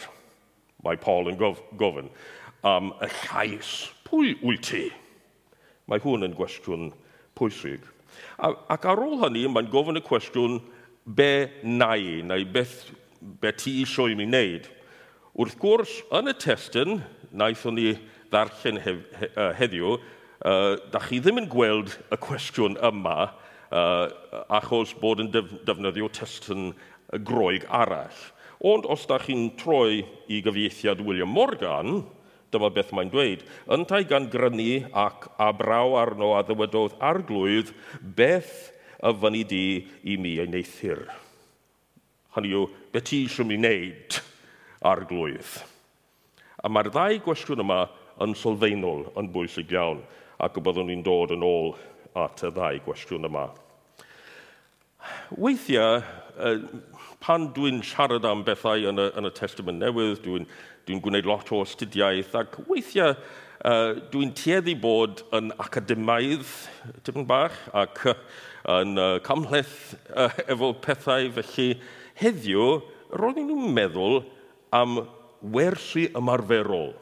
Mae 0.84 1.00
Paul 1.00 1.32
yn 1.32 1.40
gof 1.40 1.64
gofyn. 1.80 2.12
Um, 2.68 2.92
y 3.00 3.08
llais, 3.22 3.74
pwy 4.08 4.36
wyt 4.44 4.68
ti? 4.68 4.88
Mae 5.88 6.04
hwn 6.04 6.28
yn 6.28 6.36
gwestiwn 6.36 6.90
pwysig. 7.40 7.84
A, 8.36 8.52
ac 8.74 8.88
ar 8.88 9.00
ôl 9.00 9.22
hynny, 9.24 9.46
mae'n 9.48 9.72
gofyn 9.72 10.00
y 10.00 10.04
cwestiwn, 10.04 10.60
be 11.08 11.50
nau 11.64 12.24
neu 12.28 12.46
beth, 12.52 12.92
be 13.22 13.54
ti 13.56 13.80
eisiau 13.82 14.12
i 14.12 14.18
mi 14.18 14.28
wneud. 14.28 14.68
Wrth 15.38 15.58
gwrs, 15.62 15.94
yn 16.18 16.32
y 16.32 16.36
testyn, 16.42 17.02
naethon 17.32 17.78
ni 17.78 17.94
ddarllen 18.32 18.80
hef, 18.84 19.04
he, 19.20 19.30
uh, 19.38 19.52
heddiw, 19.56 19.96
uh, 19.96 20.76
da 20.92 21.02
chi 21.04 21.22
ddim 21.24 21.44
yn 21.44 21.50
gweld 21.52 21.96
y 22.12 22.20
cwestiwn 22.24 22.80
yma 22.90 23.18
uh, 23.28 24.08
achos 24.60 24.96
bod 25.00 25.24
yn 25.24 25.32
def, 25.32 25.54
defnyddio 25.68 26.12
testyn 26.12 26.72
groeg 27.28 27.68
arall. 27.72 28.20
Ond 28.68 28.88
os 28.90 29.06
da 29.08 29.20
chi'n 29.22 29.52
troi 29.60 30.02
i 30.34 30.42
gyfieithiad 30.44 31.04
William 31.06 31.32
Morgan, 31.32 32.02
dyma 32.52 32.72
beth 32.74 32.94
mae'n 32.96 33.12
dweud, 33.14 33.44
yntau 33.76 34.08
gan 34.08 34.28
grynu 34.32 34.88
ac 34.98 35.30
a 35.40 35.52
braw 35.56 35.96
arno 36.02 36.34
a 36.36 36.42
ddywedodd 36.48 36.98
arglwydd 37.04 37.72
beth 38.18 38.74
a 39.08 39.14
fyny 39.16 39.44
di 39.48 39.64
i 40.04 40.18
mi 40.20 40.36
ei 40.42 40.50
neithir. 40.52 41.06
Hynny 42.36 42.52
yw, 42.52 42.66
beth 42.92 43.08
ti 43.08 43.24
eisiau 43.24 43.48
mi 43.48 43.56
wneud 43.60 44.18
ar 44.86 45.06
glwydd? 45.08 45.54
A 46.60 46.70
mae'r 46.70 46.92
ddau 46.92 47.22
gwestiwn 47.24 47.64
yma 47.64 47.86
yn 48.26 48.36
sylfaenol 48.36 49.06
yn 49.20 49.32
bwysig 49.32 49.72
iawn, 49.76 50.02
ac 50.44 50.60
y 50.60 50.66
byddwn 50.66 50.92
ni'n 50.92 51.06
dod 51.06 51.34
yn 51.38 51.46
ôl 51.46 51.74
at 52.20 52.44
y 52.44 52.52
ddau 52.52 52.84
gwestiwn 52.84 53.30
yma. 53.30 53.48
Weithiau, 55.40 56.02
pan 57.24 57.48
dwi'n 57.56 57.80
siarad 57.86 58.28
am 58.28 58.44
bethau 58.46 58.90
yn 58.92 59.00
y, 59.02 59.10
yn 59.18 59.30
y 59.30 59.34
testament 59.38 59.80
newydd, 59.82 60.20
dwi'n 60.26 60.48
dwi, 60.88 61.00
gwneud 61.06 61.30
lot 61.30 61.54
o 61.56 61.62
astudiaeth, 61.64 62.36
ac 62.36 62.60
weithiau 62.68 63.16
Uh, 63.68 63.98
Dwi'n 64.14 64.30
tueddu 64.32 64.78
bod 64.80 65.26
yn 65.36 65.50
academaidd 65.60 66.46
tipyn 67.04 67.26
bach 67.28 67.58
ac 67.76 67.98
uh, 68.08 68.14
yn 68.78 68.94
uh, 68.96 69.18
camhleth 69.26 69.98
uh, 70.14 70.30
efo 70.48 70.70
pethau 70.86 71.28
felly 71.36 71.66
heddiw 72.22 72.78
roeddwn 73.20 73.50
nhw'n 73.50 73.76
meddwl 73.76 74.22
am 74.78 75.02
wersi 75.58 76.06
ymarferol. 76.16 76.94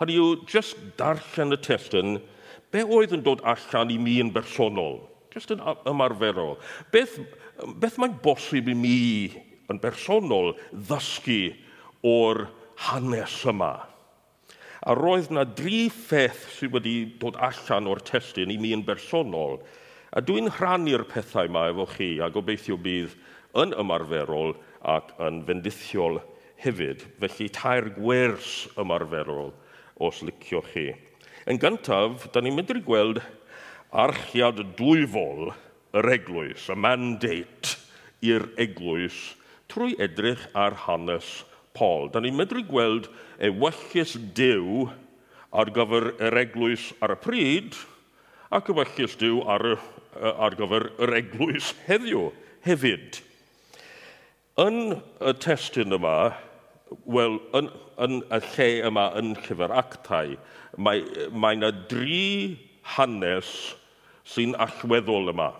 Hynny 0.00 0.16
yw, 0.22 0.32
just 0.48 0.80
darllen 0.96 1.52
y 1.52 1.60
testyn, 1.68 2.16
be 2.72 2.80
oedd 2.88 3.12
yn 3.18 3.28
dod 3.28 3.44
allan 3.44 3.92
i 3.92 4.00
mi 4.00 4.16
yn 4.24 4.32
bersonol? 4.32 5.02
Just 5.36 5.52
yn 5.52 5.60
ymarferol. 5.90 6.56
Beth, 6.94 7.20
beth 7.76 8.00
mae'n 8.00 8.16
bosib 8.24 8.72
i 8.72 8.78
mi 8.78 9.00
yn 9.68 9.84
bersonol 9.84 10.54
ddysgu 10.72 11.42
o'r 12.08 12.46
hanes 12.88 13.42
yma? 13.52 13.74
A 14.84 14.92
roedd 14.92 15.30
yna 15.32 15.46
dri 15.48 15.86
pheth 15.88 16.42
sydd 16.58 16.74
wedi 16.74 16.94
dod 17.20 17.38
allan 17.40 17.86
o'r 17.88 18.02
testyn 18.04 18.50
i 18.52 18.58
mi 18.60 18.74
yn 18.76 18.82
bersonol. 18.84 19.56
A 20.12 20.20
dwi'n 20.20 20.50
rhannu'r 20.52 21.06
pethau 21.08 21.48
yma 21.48 21.70
efo 21.70 21.86
chi 21.94 22.08
a 22.20 22.28
gobeithio 22.34 22.76
bydd 22.84 23.14
yn 23.62 23.72
ymarferol 23.80 24.52
ac 24.94 25.14
yn 25.24 25.40
fendithiol 25.48 26.20
hefyd. 26.60 27.06
Felly 27.22 27.48
tair 27.56 27.88
gwers 27.96 28.50
ymarferol 28.84 29.54
os 30.04 30.20
licio 30.26 30.60
chi. 30.68 30.90
Yn 31.48 31.62
gyntaf, 31.62 32.28
da 32.34 32.44
ni'n 32.44 32.56
medru 32.58 32.84
gweld 32.84 33.22
archiad 34.04 34.60
dwyfol 34.76 35.54
yr 35.96 36.10
eglwys, 36.18 36.68
y 36.68 36.76
mandate 36.76 37.78
i'r 38.20 38.50
eglwys, 38.60 39.16
trwy 39.72 39.96
edrych 40.02 40.44
ar 40.52 40.76
hanes 40.84 41.40
Paul. 41.74 42.08
Da 42.12 42.22
ni'n 42.22 42.36
medru 42.38 42.62
gweld 42.66 43.10
e 43.42 43.50
wellus 43.50 44.14
Dyw 44.36 44.86
ar 45.54 45.70
gyfer 45.74 46.12
yr 46.22 46.38
eglwys 46.44 46.88
ar 47.02 47.14
y 47.14 47.18
pryd 47.22 47.78
ac 48.54 48.70
y 48.70 48.76
wellus 48.78 49.16
Dyw 49.18 49.42
ar, 49.50 49.66
ar 50.14 50.56
gyfer 50.58 50.88
yr 51.02 51.14
eglwys 51.18 51.72
heddiw 51.88 52.28
hefyd. 52.66 53.20
Yn 54.62 55.00
y 55.18 55.32
testyn 55.42 55.94
yma, 55.96 56.34
wel, 57.10 57.40
yn, 57.58 57.70
yn 57.98 58.20
y 58.30 58.38
lle 58.52 58.68
yma 58.86 59.08
yn 59.18 59.34
llyfr 59.42 59.74
actau, 59.74 60.36
mae, 60.78 61.02
mae 61.34 61.58
yna 61.58 61.72
dri 61.90 62.54
hanes 62.94 63.50
sy'n 64.30 64.54
allweddol 64.62 65.32
yma, 65.34 65.50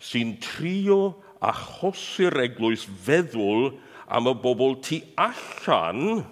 sy'n 0.00 0.36
trio 0.40 1.00
achosi'r 1.44 2.40
eglwys 2.46 2.86
feddwl 3.04 3.74
am 4.08 4.28
y 4.30 4.34
bobl 4.34 4.76
tu 4.82 5.00
allan 5.16 6.24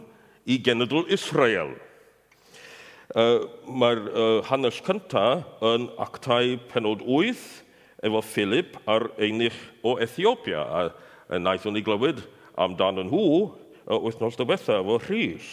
i 0.46 0.58
genedl 0.62 1.04
Israel. 1.12 1.74
Uh, 3.14 3.46
Mae'r 3.68 4.00
uh, 4.10 4.40
hanes 4.48 4.80
cyntaf 4.82 5.62
yn 5.64 5.88
actau 6.02 6.56
penod 6.70 7.04
8 7.04 7.42
efo 8.04 8.22
Philip 8.24 8.78
a'r 8.90 9.10
einich 9.22 9.58
o 9.82 9.96
Ethiopia. 10.02 10.64
A, 10.64 10.88
a 11.28 11.38
wnaethon 11.38 11.76
ni 11.76 11.84
glywed 11.84 12.24
amdan 12.60 13.02
nhw 13.06 13.26
uh, 13.44 14.00
wythnos 14.02 14.38
diwethaf 14.40 14.82
efo 14.82 14.98
Rhys. 15.06 15.52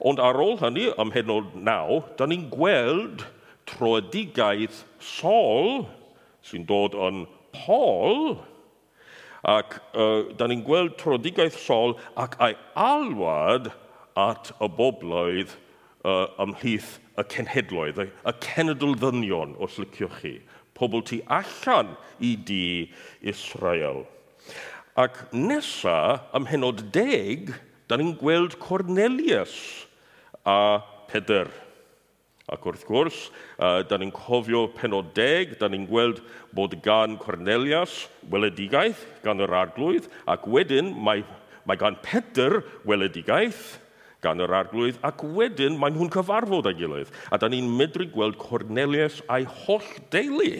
Ond 0.00 0.20
ar 0.22 0.38
ôl 0.40 0.56
hynny, 0.62 0.88
ym 0.96 1.10
henod 1.12 1.52
naw, 1.60 2.00
da 2.16 2.24
ni'n 2.28 2.46
gweld 2.52 3.26
troedigaeth 3.68 4.84
Sol 5.04 5.84
sy'n 6.46 6.64
dod 6.68 6.96
yn 6.96 7.26
Paul, 7.52 8.38
Ac 9.48 9.78
uh, 9.96 10.30
da 10.36 10.48
ni'n 10.50 10.64
gweld 10.66 10.98
trodigaeth 11.00 11.56
sol 11.62 11.96
ac 12.20 12.36
a'i 12.42 12.56
alwad 12.76 13.70
at 14.20 14.52
y 14.60 14.68
bobloedd 14.76 15.54
uh, 16.04 16.28
ymhlith 16.42 16.98
y 17.16 17.24
cenhedloedd, 17.32 18.02
y 18.04 18.34
cenedl 18.44 18.96
ddynion, 19.00 19.56
os 19.60 19.78
liciwch 19.80 20.20
chi, 20.20 20.34
pobl 20.76 21.04
tu 21.06 21.20
allan 21.28 21.94
i 22.20 22.34
di 22.36 22.90
Israel. 23.20 24.04
Ac 25.00 25.22
nesa, 25.32 26.20
ym 26.36 26.48
henod 26.50 26.88
deg, 26.92 27.54
da 27.88 27.96
ni'n 27.96 28.16
gweld 28.20 28.58
Cornelius 28.62 29.56
a 30.44 30.80
Peder. 31.10 31.48
Ac 32.50 32.64
wrth 32.66 32.86
gwrs, 32.88 33.18
uh, 33.62 33.82
da 33.86 33.98
ni'n 34.00 34.10
cofio 34.14 34.64
penod 34.74 35.12
deg, 35.14 35.54
da 35.60 35.68
ni'n 35.70 35.86
gweld 35.86 36.18
bod 36.56 36.74
gan 36.82 37.14
Cornelius 37.20 38.08
weledigaeth 38.32 39.04
gan 39.22 39.42
yr 39.44 39.54
arglwydd, 39.60 40.08
ac 40.26 40.48
wedyn 40.50 40.90
mae, 40.98 41.22
mae 41.62 41.78
gan 41.78 41.98
Pedr 42.02 42.58
weledigaeth 42.88 43.78
gan 44.24 44.42
yr 44.42 44.52
arglwydd, 44.58 44.98
ac 45.06 45.22
wedyn 45.22 45.78
mae 45.80 45.94
nhw'n 45.94 46.10
cyfarfod 46.12 46.68
â'i 46.68 46.78
gilydd. 46.82 47.12
A 47.30 47.38
da 47.40 47.48
ni'n 47.48 47.70
medru 47.70 48.08
gweld 48.10 48.38
Cornelius 48.40 49.22
a'i 49.30 49.46
holl 49.64 49.86
deulu 50.12 50.50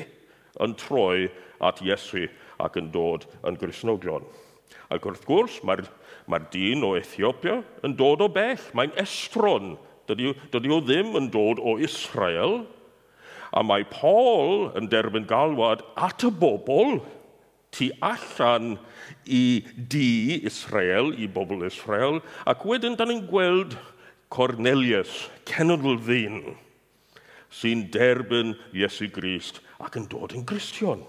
yn 0.62 0.76
troi 0.78 1.28
at 1.60 1.82
Iesu 1.84 2.28
ac 2.60 2.78
yn 2.80 2.90
dod 2.94 3.26
yn 3.46 3.58
Grisnogion. 3.60 4.24
Ac 4.90 5.06
wrth 5.06 5.26
gwrs, 5.26 5.58
mae'r 5.66 5.84
mae 6.30 6.46
dyn 6.52 6.84
o 6.86 6.94
Ethiopia 6.98 7.60
yn 7.86 7.96
dod 7.98 8.22
o 8.24 8.28
bell. 8.32 8.62
Mae'n 8.76 8.94
estron 9.00 9.74
Dydy, 10.10 10.34
dydy 10.50 10.74
o 10.74 10.80
ddim 10.82 11.14
yn 11.20 11.30
dod 11.30 11.62
o 11.62 11.76
Israel, 11.78 12.64
a 13.54 13.62
mae 13.66 13.86
Paul 13.90 14.70
yn 14.78 14.88
derbyn 14.90 15.26
galwad 15.30 15.82
at 15.98 16.22
y 16.26 16.30
bobl 16.34 17.00
tu 17.74 17.90
allan 18.02 18.74
i 19.26 19.62
di 19.76 20.40
Israel, 20.46 21.12
i 21.14 21.28
bobl 21.30 21.62
Israel, 21.66 22.20
ac 22.50 22.66
wedyn 22.66 22.98
da 22.98 23.06
ni'n 23.06 23.22
gweld 23.30 23.76
Cornelius, 24.30 25.28
cenedl 25.46 25.98
ddyn, 26.06 26.42
sy'n 27.50 27.86
derbyn 27.94 28.54
Iesu 28.74 29.10
Grist 29.10 29.58
ac 29.82 29.98
yn 29.98 30.06
dod 30.10 30.34
yn 30.36 30.46
Gristion. 30.46 31.02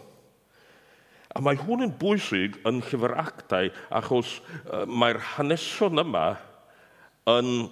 A 1.32 1.42
mae 1.44 1.60
hwn 1.62 1.86
yn 1.86 1.94
bwysig 2.02 2.58
yn 2.68 2.82
llyfr 2.84 3.14
actau 3.22 3.70
achos 4.02 4.40
uh, 4.42 4.84
mae'r 4.90 5.22
hanesion 5.36 6.02
yma 6.02 6.34
yn 7.30 7.70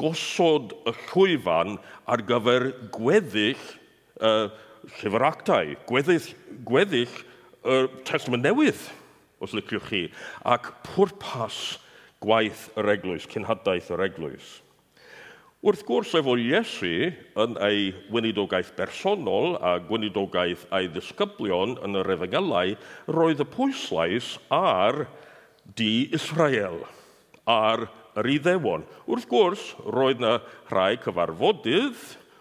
gosod 0.00 0.74
y 0.84 0.94
llwyfan 1.08 1.78
ar 2.10 2.22
gyfer 2.28 2.70
gweddill 2.92 3.60
uh, 4.20 4.48
llyfr 5.00 5.26
actau, 5.30 5.74
gweddill, 5.88 6.32
gweddill 6.68 7.20
y 7.64 7.76
testament 8.08 8.44
newydd, 8.44 8.80
os 9.40 9.54
liciwch 9.56 9.86
chi, 9.88 10.02
ac 10.44 10.72
pwrpas 10.86 11.78
gwaith 12.20 12.68
yr 12.80 12.92
eglwys, 12.96 13.28
cynhadaeth 13.30 13.92
yr 13.96 14.04
eglwys. 14.08 14.58
Wrth 15.60 15.84
gwrs, 15.84 16.14
efo 16.16 16.38
Iesu 16.40 17.10
yn 17.40 17.56
ei 17.60 17.90
weinidogaeth 18.12 18.72
bersonol 18.78 19.58
a 19.60 19.74
gweinidogaeth 19.84 20.64
ei 20.76 20.88
ddisgyblion 20.88 21.76
yn 21.84 22.00
yr 22.00 22.14
efengelau, 22.16 22.76
roedd 23.12 23.44
y 23.44 23.48
pwyslais 23.52 24.34
ar 24.56 25.04
di 25.76 26.08
Israel, 26.16 26.80
ar 27.44 27.84
Israel 27.84 27.99
yr 28.20 28.30
iddewon. 28.36 28.86
Wrth 29.08 29.28
gwrs, 29.30 29.64
roedd 29.88 30.20
yna 30.20 30.38
rhai 30.70 30.94
cyfarfodydd 31.02 32.00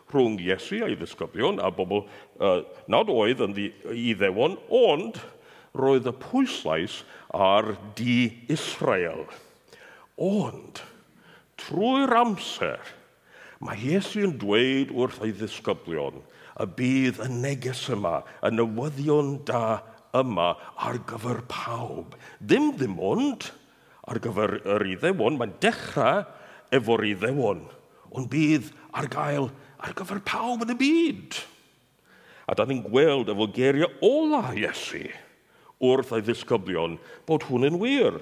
rhwng 0.10 0.40
Iesu 0.42 0.82
a'i 0.86 0.98
ddisgyblion 0.98 1.60
a 1.62 1.70
bobl 1.74 2.04
uh, 2.04 2.62
nad 2.90 3.12
oedd 3.14 3.44
yn 3.46 3.56
iddewon, 3.94 4.58
ond 4.74 5.20
roedd 5.78 6.10
y 6.10 6.16
pwyslais 6.24 7.02
ar 7.36 7.76
di 7.98 8.46
Israel. 8.50 9.28
Ond, 10.20 10.82
trwy'r 11.62 12.16
amser, 12.24 12.82
mae 13.62 13.78
Iesu 13.92 14.26
yn 14.26 14.36
dweud 14.42 14.92
wrth 14.96 15.22
ei 15.24 15.36
ddisgyblion 15.36 16.20
y 16.60 16.68
bydd 16.76 17.22
y 17.24 17.30
neges 17.32 17.86
yma, 17.94 18.20
y 18.44 18.52
newyddion 18.52 19.38
da 19.48 19.80
yma 20.18 20.56
ar 20.82 20.98
gyfer 21.08 21.44
pawb. 21.52 22.18
Ddim 22.42 22.74
ddim 22.76 22.98
ond 23.00 23.52
ar 24.10 24.20
gyfer 24.24 24.58
yr 24.64 24.86
iddewon, 24.96 25.38
mae'n 25.38 25.56
dechrau 25.62 26.26
efo'r 26.74 27.06
iddewon, 27.12 27.64
ond 28.10 28.30
bydd 28.32 28.72
ar 28.98 29.10
gael 29.12 29.50
ar 29.80 29.96
gyfer 29.98 30.22
pawb 30.26 30.66
yn 30.66 30.74
y 30.74 30.78
byd. 30.80 31.40
A 32.50 32.56
da 32.58 32.66
ni'n 32.66 32.82
gweld 32.88 33.30
efo 33.30 33.46
geiriau 33.54 33.92
ola 34.06 34.50
Iesu 34.58 35.06
wrth 35.80 36.16
ei 36.18 36.26
ddisgyblion 36.26 36.98
bod 37.30 37.46
hwn 37.48 37.70
yn 37.70 37.80
wir. 37.82 38.18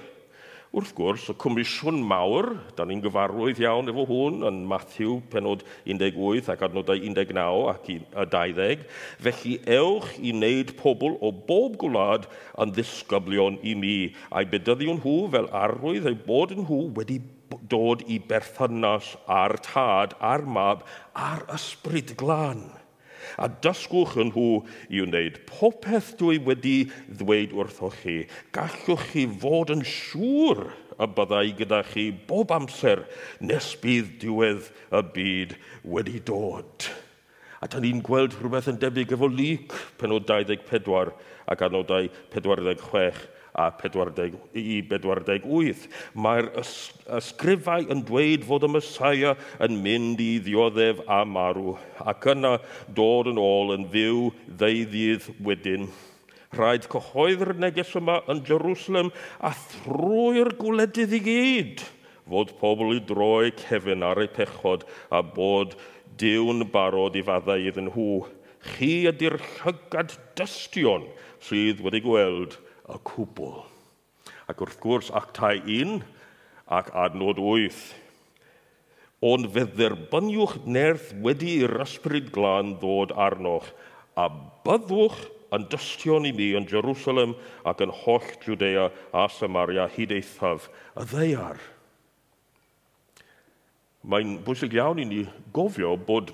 Wrth 0.68 0.90
gwrs, 0.92 1.22
y 1.32 1.34
Cwmisiwn 1.40 2.02
Mawr, 2.04 2.50
da 2.76 2.84
ni'n 2.84 3.00
gyfarwydd 3.00 3.60
iawn 3.62 3.88
efo 3.88 4.02
hwn 4.10 4.42
yn 4.44 4.58
Matthew 4.68 5.14
penod 5.32 5.62
18 5.88 6.50
ac 6.52 6.64
adnodau 6.66 7.00
19 7.00 7.40
ac 7.72 7.86
20, 8.34 8.82
felly 9.24 9.54
ewch 9.78 10.10
i 10.20 10.34
wneud 10.36 10.74
pobl 10.82 11.16
o 11.24 11.30
bob 11.48 11.78
gwlad 11.80 12.28
yn 12.60 12.74
ddisgyblion 12.76 13.56
i 13.64 13.72
mi, 13.80 13.96
a'i 14.28 14.50
bedyddion 14.52 15.00
nhw 15.00 15.16
fel 15.32 15.48
arwydd 15.62 16.10
eu 16.12 16.18
bod 16.26 16.52
yn 16.52 16.66
nhw 16.66 16.82
wedi 16.98 17.16
dod 17.72 18.04
i 18.04 18.20
berthynas 18.28 19.14
a'r 19.24 19.56
tad, 19.64 20.18
a'r 20.20 20.44
mab, 20.58 20.84
a'r 21.16 21.48
ysbryd 21.56 22.12
glân.' 22.20 22.68
a 23.36 23.48
dysgwch 23.64 24.16
yn 24.22 24.32
nhw 24.32 24.48
i 24.88 25.02
wneud 25.04 25.40
popeth 25.50 26.14
dwi 26.20 26.38
wedi 26.46 26.76
ddweud 27.20 27.54
wrthoch 27.56 27.98
chi. 28.02 28.18
Gallwch 28.54 29.08
chi 29.12 29.26
fod 29.42 29.74
yn 29.74 29.84
siŵr 29.86 30.64
y 30.98 31.10
byddai 31.16 31.46
gyda 31.58 31.82
chi 31.90 32.08
bob 32.30 32.54
amser 32.54 33.04
nes 33.44 33.74
bydd 33.82 34.14
diwedd 34.22 34.70
y 34.90 35.02
byd 35.14 35.56
wedi 35.84 36.22
dod. 36.26 36.88
A 37.58 37.66
da 37.66 37.80
ni'n 37.82 38.02
gweld 38.06 38.36
rhywbeth 38.38 38.70
yn 38.70 38.78
debyg 38.78 39.12
efo 39.16 39.26
lyc 39.30 39.74
penod 39.98 40.28
24 40.30 41.10
ac 41.50 41.64
anodau 41.66 42.06
46 42.34 43.26
a 43.58 43.68
40, 43.80 44.38
i 44.54 44.78
48. 44.86 45.88
Mae'r 46.14 46.50
ysgrifau 47.18 47.88
yn 47.92 48.04
dweud 48.06 48.46
fod 48.48 48.68
y 48.68 48.72
Messiah 48.76 49.34
yn 49.64 49.80
mynd 49.82 50.22
i 50.22 50.30
ddioddef 50.44 51.02
a 51.10 51.24
marw, 51.26 51.74
ac 51.98 52.30
yna 52.34 52.56
dod 52.94 53.32
yn 53.32 53.42
ôl 53.42 53.74
yn 53.76 53.88
fyw 53.92 54.28
ddeuddydd 54.48 55.28
wedyn. 55.44 55.90
Rhaid 56.56 56.86
cyhoeddi'r 56.88 57.58
neges 57.60 57.92
yma 57.98 58.22
yn 58.32 58.40
Jerusalem 58.48 59.10
a 59.44 59.52
thrwy'r 59.52 60.54
gwledydd 60.60 61.18
i 61.18 61.24
gyd 61.26 61.86
fod 62.28 62.52
pobl 62.60 62.92
i 62.92 63.00
droi 63.08 63.52
cefn 63.56 64.04
ar 64.04 64.20
eu 64.20 64.28
pechod 64.32 64.84
a 65.08 65.22
bod 65.24 65.76
diwn 66.20 66.66
barod 66.72 67.16
i 67.16 67.24
faddau 67.24 67.68
iddyn 67.70 67.88
nhw. 67.88 68.08
Chi 68.74 69.06
ydy'r 69.08 69.38
llygad 69.58 70.16
dystion 70.38 71.06
sydd 71.44 71.80
wedi 71.84 72.02
gweld 72.04 72.58
y 72.88 72.98
cwbl. 73.10 73.62
Ac 74.48 74.62
wrth 74.64 74.78
gwrs, 74.82 75.10
actau 75.14 75.60
1 75.60 76.00
ac 76.78 76.92
adnod 76.96 77.40
8. 77.40 77.80
Ond 79.28 79.48
fe 79.54 79.64
dderbyniwch 79.66 80.60
nerth 80.70 81.10
wedi 81.24 81.58
i'r 81.64 81.80
ysbryd 81.84 82.30
glân 82.34 82.76
ddod 82.80 83.14
arnoch, 83.16 83.72
a 84.18 84.28
byddwch 84.66 85.24
yn 85.54 85.64
dystion 85.72 86.26
i 86.28 86.32
mi 86.36 86.50
yn 86.58 86.68
Jerusalem 86.68 87.34
ac 87.68 87.82
yn 87.84 87.92
holl 88.04 88.28
Judea 88.44 88.88
a 89.16 89.26
Samaria 89.32 89.88
hyd 89.94 90.12
eithaf 90.16 90.68
y 90.98 91.06
ddeiar. 91.12 91.60
Mae'n 94.08 94.38
bwysig 94.44 94.76
iawn 94.76 95.00
i 95.02 95.06
ni 95.08 95.22
gofio 95.52 95.96
bod 96.08 96.32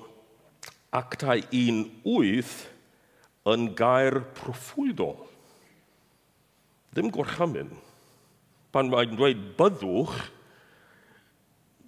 actau 0.95 1.41
1.8 1.51 2.53
yn 3.55 3.71
gair 3.79 4.21
proffwydol 4.39 5.17
ddim 6.95 7.11
gorchamyn. 7.15 7.73
Pan 8.75 8.91
mae'n 8.91 9.19
dweud 9.19 9.43
byddwch, 9.59 10.15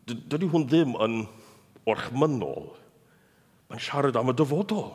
dydy 0.07 0.51
hwn 0.51 0.67
ddim 0.67 0.95
yn 1.03 1.21
orchmynol. 1.87 2.73
Mae'n 3.71 3.83
siarad 3.83 4.19
am 4.19 4.31
y 4.31 4.37
dyfodol. 4.39 4.93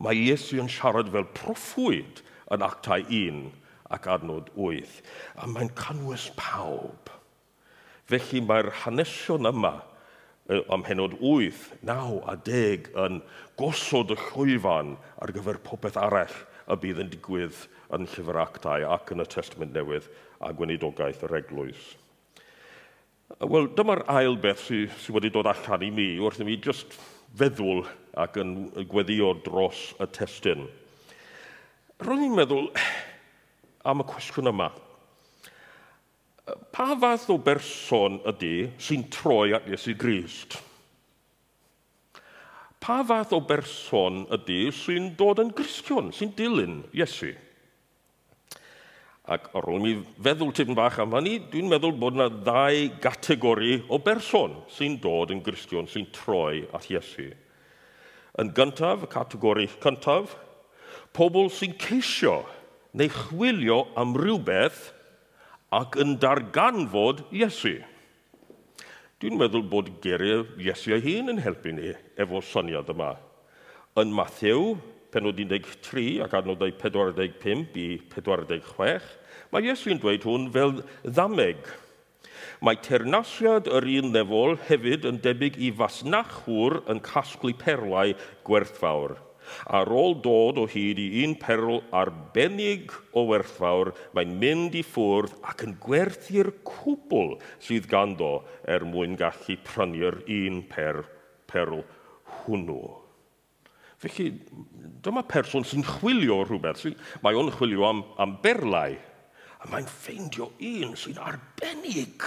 Mae 0.00 0.16
Iesu 0.16 0.60
yn 0.62 0.68
siarad 0.72 1.12
fel 1.12 1.28
proffwyd 1.36 2.22
yn 2.52 2.64
actau 2.64 3.04
1 3.04 3.42
ac 3.92 4.08
adnod 4.14 4.48
8. 4.56 5.00
A 5.36 5.48
mae'n 5.48 5.72
canwys 5.76 6.30
pawb. 6.38 7.12
Felly 8.10 8.40
mae'r 8.42 8.72
hanesion 8.82 9.48
yma 9.50 9.76
am 10.72 10.84
henod 10.88 11.14
8, 11.20 11.76
9 11.86 12.22
a 12.26 12.36
10 12.48 12.88
yn 13.04 13.20
gosod 13.60 14.14
y 14.14 14.16
llwyfan 14.30 14.96
ar 15.22 15.32
gyfer 15.36 15.60
popeth 15.62 16.00
arall 16.00 16.34
y 16.70 16.78
bydd 16.80 17.04
yn 17.04 17.12
digwydd 17.12 17.60
yn 17.96 18.08
llyfr 18.10 18.40
actau 18.42 18.86
ac 18.94 19.12
yn 19.14 19.24
y 19.24 19.26
testament 19.30 19.74
newydd 19.74 20.08
a 20.40 20.52
gweinidogaeth 20.56 21.24
yr 21.28 21.38
eglwys. 21.40 21.88
Wel, 23.40 23.68
dyma'r 23.78 24.02
ail 24.10 24.36
beth 24.42 24.64
sydd 24.66 24.94
sy 24.98 25.14
wedi 25.14 25.30
dod 25.30 25.48
allan 25.50 25.84
i 25.86 25.90
mi 25.94 26.08
wrth 26.18 26.40
i 26.42 26.46
mi 26.48 26.56
just 26.62 26.96
feddwl 27.38 27.84
ac 28.18 28.40
yn 28.42 28.54
gweddio 28.90 29.32
dros 29.44 29.90
y 30.02 30.08
testyn. 30.10 30.64
Ro'n 32.02 32.24
i'n 32.26 32.34
meddwl 32.34 32.70
am 33.86 34.02
y 34.02 34.06
cwestiwn 34.10 34.50
yma. 34.50 34.70
Pa 36.74 36.88
fath 36.98 37.28
o 37.30 37.36
berson 37.38 38.18
ydy 38.32 38.54
sy'n 38.82 39.06
troi 39.12 39.52
at 39.54 39.68
Iesu 39.70 39.94
Grist? 39.98 40.56
Pa 42.82 43.02
fath 43.06 43.36
o 43.36 43.40
berson 43.44 44.24
ydy 44.34 44.72
sy'n 44.74 45.12
dod 45.18 45.42
yn 45.44 45.54
gristion, 45.54 46.10
sy'n 46.16 46.34
dilyn 46.34 46.80
Iesu? 46.96 47.30
Ac 49.28 49.50
ar 49.52 49.66
ôl 49.68 49.82
mi 49.82 49.92
feddwl 50.24 50.52
tipyn 50.56 50.76
bach 50.78 50.96
am 51.02 51.12
hynny, 51.12 51.36
dwi'n 51.52 51.68
meddwl 51.68 51.92
bod 52.00 52.16
yna 52.16 52.30
ddau 52.32 52.86
gategori 53.04 53.74
o 53.92 53.98
berson 54.00 54.56
sy'n 54.72 54.96
dod 55.02 55.34
yn 55.34 55.42
gristion 55.44 55.88
sy'n 55.90 56.08
troi 56.14 56.64
at 56.72 56.88
Iesu. 56.88 57.28
Yn 58.40 58.54
gyntaf, 58.56 59.04
y 59.04 59.10
categori 59.12 59.68
cyntaf, 59.82 60.32
pobl 61.12 61.50
sy'n 61.52 61.76
ceisio 61.82 62.40
neu 62.96 63.12
chwilio 63.12 63.82
am 64.00 64.16
rhywbeth 64.16 64.88
ac 65.76 66.00
yn 66.00 66.16
darganfod 66.22 67.26
Iesu. 67.30 67.76
Dwi'n 69.20 69.36
meddwl 69.36 69.66
bod 69.68 69.92
geiriau 70.00 70.46
Iesu 70.56 70.96
ei 70.96 71.04
hun 71.04 71.34
yn 71.34 71.42
helpu 71.44 71.74
ni 71.76 71.92
efo 72.16 72.40
syniad 72.40 72.88
yma. 72.94 73.12
Yn 74.00 74.14
Matthew, 74.16 74.78
13 75.14 76.20
ac 76.24 76.34
adnodau 76.38 76.72
45 76.80 77.78
i 77.80 77.88
46, 78.14 79.06
mae 79.50 79.66
Iesu'n 79.66 80.00
dweud 80.02 80.26
hwn 80.26 80.50
fel 80.54 80.76
ddameg. 81.04 81.64
Mae 82.60 82.76
ternasiad 82.84 83.68
yr 83.72 83.86
un 83.98 84.12
lefol 84.14 84.58
hefyd 84.68 85.06
yn 85.08 85.18
debyg 85.24 85.58
i 85.60 85.70
fasnachwr 85.76 86.82
yn 86.92 87.00
casglu 87.04 87.54
perlau 87.56 88.14
gwerthfawr. 88.46 89.16
Ar 89.66 89.90
ôl 89.90 90.14
dod 90.22 90.60
o 90.62 90.66
hyd 90.70 91.00
i 91.02 91.24
un 91.24 91.34
perl 91.40 91.80
arbennig 91.96 92.92
o 93.16 93.24
werthfawr, 93.32 93.94
mae'n 94.14 94.36
mynd 94.42 94.76
i 94.78 94.84
ffwrdd 94.86 95.34
ac 95.50 95.64
yn 95.66 95.76
gwerthu'r 95.82 96.52
cwbl 96.68 97.36
sydd 97.58 97.90
ganddo 97.90 98.32
er 98.68 98.86
mwyn 98.86 99.18
gallu 99.20 99.58
prynu'r 99.66 100.22
un 100.38 100.64
per, 100.70 101.02
perl 101.50 101.82
hwnnw. 102.44 102.99
Felly, 104.00 104.30
dyma 105.04 105.22
person 105.28 105.66
sy'n 105.66 105.84
chwilio 105.84 106.40
rhywbeth. 106.46 106.86
Mae 107.24 107.36
o'n 107.36 107.52
chwilio 107.52 107.84
am, 107.88 108.02
am 108.22 108.38
berlau. 108.40 108.96
A 109.60 109.68
mae'n 109.68 109.88
ffeindio 109.88 110.50
un 110.56 110.96
sy'n 110.96 111.20
arbennig. 111.20 112.24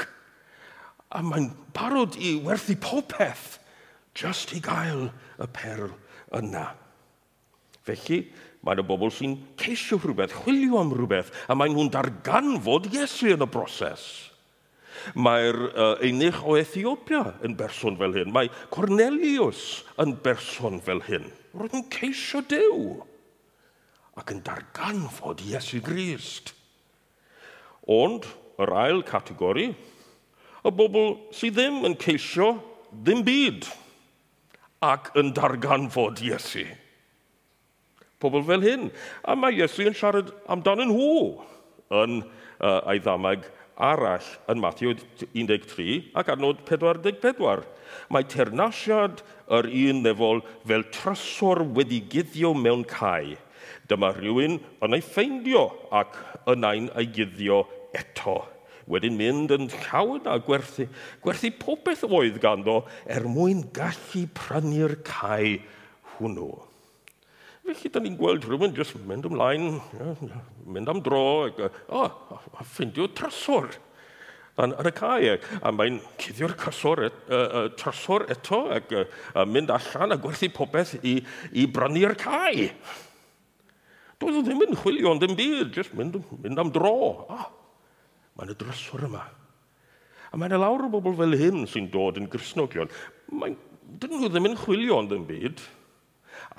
A 1.14 1.24
mae'n 1.26 1.50
barod 1.74 2.18
i 2.22 2.36
werthu 2.46 2.78
popeth 2.82 3.58
just 4.18 4.54
i 4.54 4.62
gael 4.62 5.08
y 5.42 5.50
perl 5.50 5.90
yna. 6.38 6.68
Felly, 7.84 8.22
mae'n 8.64 8.84
y 8.84 8.88
bobl 8.88 9.12
sy'n 9.12 9.36
ceisio 9.60 9.98
rhywbeth, 9.98 10.38
chwilio 10.44 10.78
am 10.80 10.94
rhywbeth, 10.94 11.34
a 11.50 11.58
mae 11.58 11.74
nhw'n 11.74 11.90
darganfod 11.94 12.94
Iesu 12.94 13.34
yn 13.34 13.44
y 13.44 13.50
broses. 13.50 14.06
Mae'r 15.18 15.58
uh, 15.74 15.94
einych 16.06 16.38
o 16.46 16.54
Ethiopia 16.56 17.34
yn 17.44 17.58
berson 17.58 17.98
fel 17.98 18.14
hyn. 18.14 18.30
Mae 18.32 18.54
Cornelius 18.72 19.82
yn 20.00 20.14
berson 20.22 20.78
fel 20.86 21.02
hyn 21.10 21.34
roedd 21.54 21.74
nhw'n 21.76 21.90
ceisio 21.94 22.42
dew 22.50 22.78
ac 24.18 24.34
yn 24.34 24.44
darganfod 24.46 25.42
Iesu 25.46 25.82
Grist. 25.86 26.54
Ond, 27.90 28.26
yr 28.62 28.74
ail 28.78 29.02
categori, 29.06 29.72
y 30.64 30.72
bobl 30.74 31.18
sydd 31.36 31.58
ddim 31.58 31.82
yn 31.90 31.98
ceisio 32.02 32.54
ddim 32.94 33.24
byd 33.26 33.68
ac 34.86 35.12
yn 35.20 35.34
darganfod 35.36 36.22
Iesu. 36.26 36.66
Pobl 38.24 38.46
fel 38.48 38.64
hyn. 38.64 38.88
A 39.28 39.36
mae 39.36 39.58
Iesu 39.58 39.90
yn 39.90 39.98
siarad 39.98 40.32
amdano 40.52 40.88
nhw 40.88 41.18
yn 42.04 42.22
uh, 42.24 42.80
ei 42.90 43.02
ddamag 43.04 43.50
arall 43.78 44.26
yn 44.52 44.62
Matthew 44.62 44.96
13 45.34 46.12
ac 46.20 46.32
adnod 46.34 46.64
44. 46.70 47.66
Mae 48.14 48.26
ternasiad 48.30 49.22
yr 49.54 49.70
un 49.70 50.02
nefol 50.06 50.42
fel 50.68 50.86
trysor 50.94 51.64
wedi 51.78 52.02
guddio 52.14 52.54
mewn 52.58 52.86
cae. 52.90 53.38
Dyma 53.90 54.14
rhywun 54.16 54.60
yn 54.84 54.98
ei 54.98 55.04
ffeindio 55.04 55.68
ac 55.94 56.18
yna'n 56.54 56.92
ei 57.00 57.10
guddio 57.16 57.64
eto. 57.98 58.42
Wedyn 58.90 59.16
mynd 59.16 59.54
yn 59.56 59.70
llawn 59.72 60.28
a 60.28 60.36
gwerthu, 60.44 60.90
gwerthu 61.24 61.54
popeth 61.60 62.04
oedd 62.10 62.42
ganddo 62.44 62.82
er 63.08 63.24
mwyn 63.32 63.64
gallu 63.76 64.26
prynu'r 64.36 64.98
cae 65.08 65.56
hwnnw. 66.18 66.73
Felly, 67.64 67.90
da 67.94 68.02
ni'n 68.04 68.20
gweld 68.20 68.44
rhywun 68.44 68.74
jyst 68.76 68.98
mynd 69.08 69.30
ymlaen, 69.30 69.78
mynd 70.68 70.90
am 70.92 71.00
dro, 71.04 71.24
ac, 71.48 71.62
o, 71.88 72.04
a 72.60 72.66
ffindio 72.68 73.08
trasor 73.16 73.70
yn, 74.60 74.74
yn 74.76 74.90
y 74.90 74.94
cae. 74.98 75.38
A 75.64 75.72
mae'n 75.72 76.00
cuddio'r 76.20 76.56
trasor, 76.60 77.04
et, 77.08 77.22
uh, 77.32 77.66
trasor 77.80 78.26
eto 78.34 78.66
ac 78.76 78.92
uh, 79.00 79.46
mynd 79.50 79.72
allan 79.74 80.16
a 80.16 80.20
gwerthu 80.22 80.52
popeth 80.54 80.98
i, 81.02 81.18
i 81.56 81.66
brynu'r 81.72 82.18
cae. 82.20 82.68
Doedd 84.22 84.40
o 84.40 84.44
ddim 84.46 84.66
yn 84.68 84.78
chwilio 84.80 85.14
ond 85.14 85.24
yn 85.26 85.38
byd, 85.40 85.72
jyst 85.78 85.96
mynd, 85.98 86.20
mynd 86.44 86.62
am 86.62 86.72
dro. 86.74 86.98
Ah, 87.34 87.48
mae'n 88.38 88.54
y 88.54 88.58
drysor 88.60 89.08
yma. 89.08 89.24
A 90.34 90.40
mae'n 90.40 90.56
y 90.56 90.60
lawr 90.60 90.88
o 90.88 90.92
bobl 90.94 91.16
fel 91.18 91.38
hyn 91.38 91.64
sy'n 91.70 91.88
dod 91.94 92.20
yn 92.20 92.30
grisnogion. 92.32 92.92
Mae'n, 93.32 93.56
dyn 94.02 94.18
nhw 94.18 94.30
ddim 94.32 94.52
yn 94.52 94.60
chwilio 94.60 95.00
ond 95.00 95.16
yn 95.16 95.26
byd. 95.30 95.64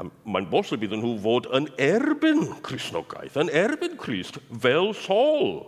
Mae'n 0.02 0.48
bosib 0.50 0.82
iddyn 0.82 1.02
nhw 1.04 1.14
fod 1.22 1.46
yn 1.54 1.68
erbyn 1.78 2.48
Crisnogaeth, 2.66 3.36
yn 3.38 3.52
erbyn 3.54 3.94
Crist 4.00 4.40
fel 4.50 4.90
Saul. 4.98 5.60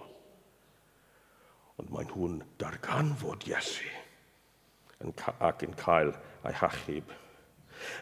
Ond 1.78 1.92
mae 1.92 2.08
nhw'n 2.08 2.40
darganfod 2.58 3.46
Iesu 3.46 3.86
ac 5.44 5.62
yn 5.66 5.76
cael 5.78 6.14
ei 6.48 6.56
hachub. 6.56 7.12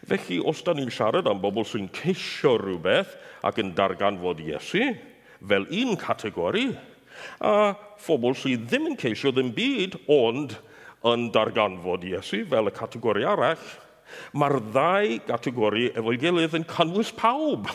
Felly, 0.07 0.39
os 0.39 0.63
da 0.65 0.73
ni'n 0.73 0.93
siarad 0.95 1.29
am 1.29 1.41
bobl 1.43 1.67
sy'n 1.67 1.91
ceisio 1.93 2.55
rhywbeth 2.61 3.17
ac 3.45 3.59
yn 3.61 3.75
darganfod 3.77 4.41
Iesu 4.45 4.93
fel 5.45 5.67
un 5.83 5.97
categori, 6.01 6.69
a 7.45 7.75
phobl 8.01 8.37
sydd 8.39 8.69
ddim 8.69 8.93
yn 8.93 9.01
ceisio 9.01 9.33
ddim 9.35 9.51
byd, 9.57 9.99
ond 10.09 10.57
yn 11.05 11.29
darganfod 11.35 12.07
Iesu 12.09 12.45
fel 12.49 12.71
y 12.71 12.75
categori 12.79 13.27
arall, 13.29 13.67
Mae'r 14.37 14.59
ddau 14.71 15.19
gategori 15.29 15.91
efo'i 15.95 16.21
gilydd 16.21 16.59
yn 16.59 16.67
cynnwys 16.71 17.13
pawb. 17.17 17.71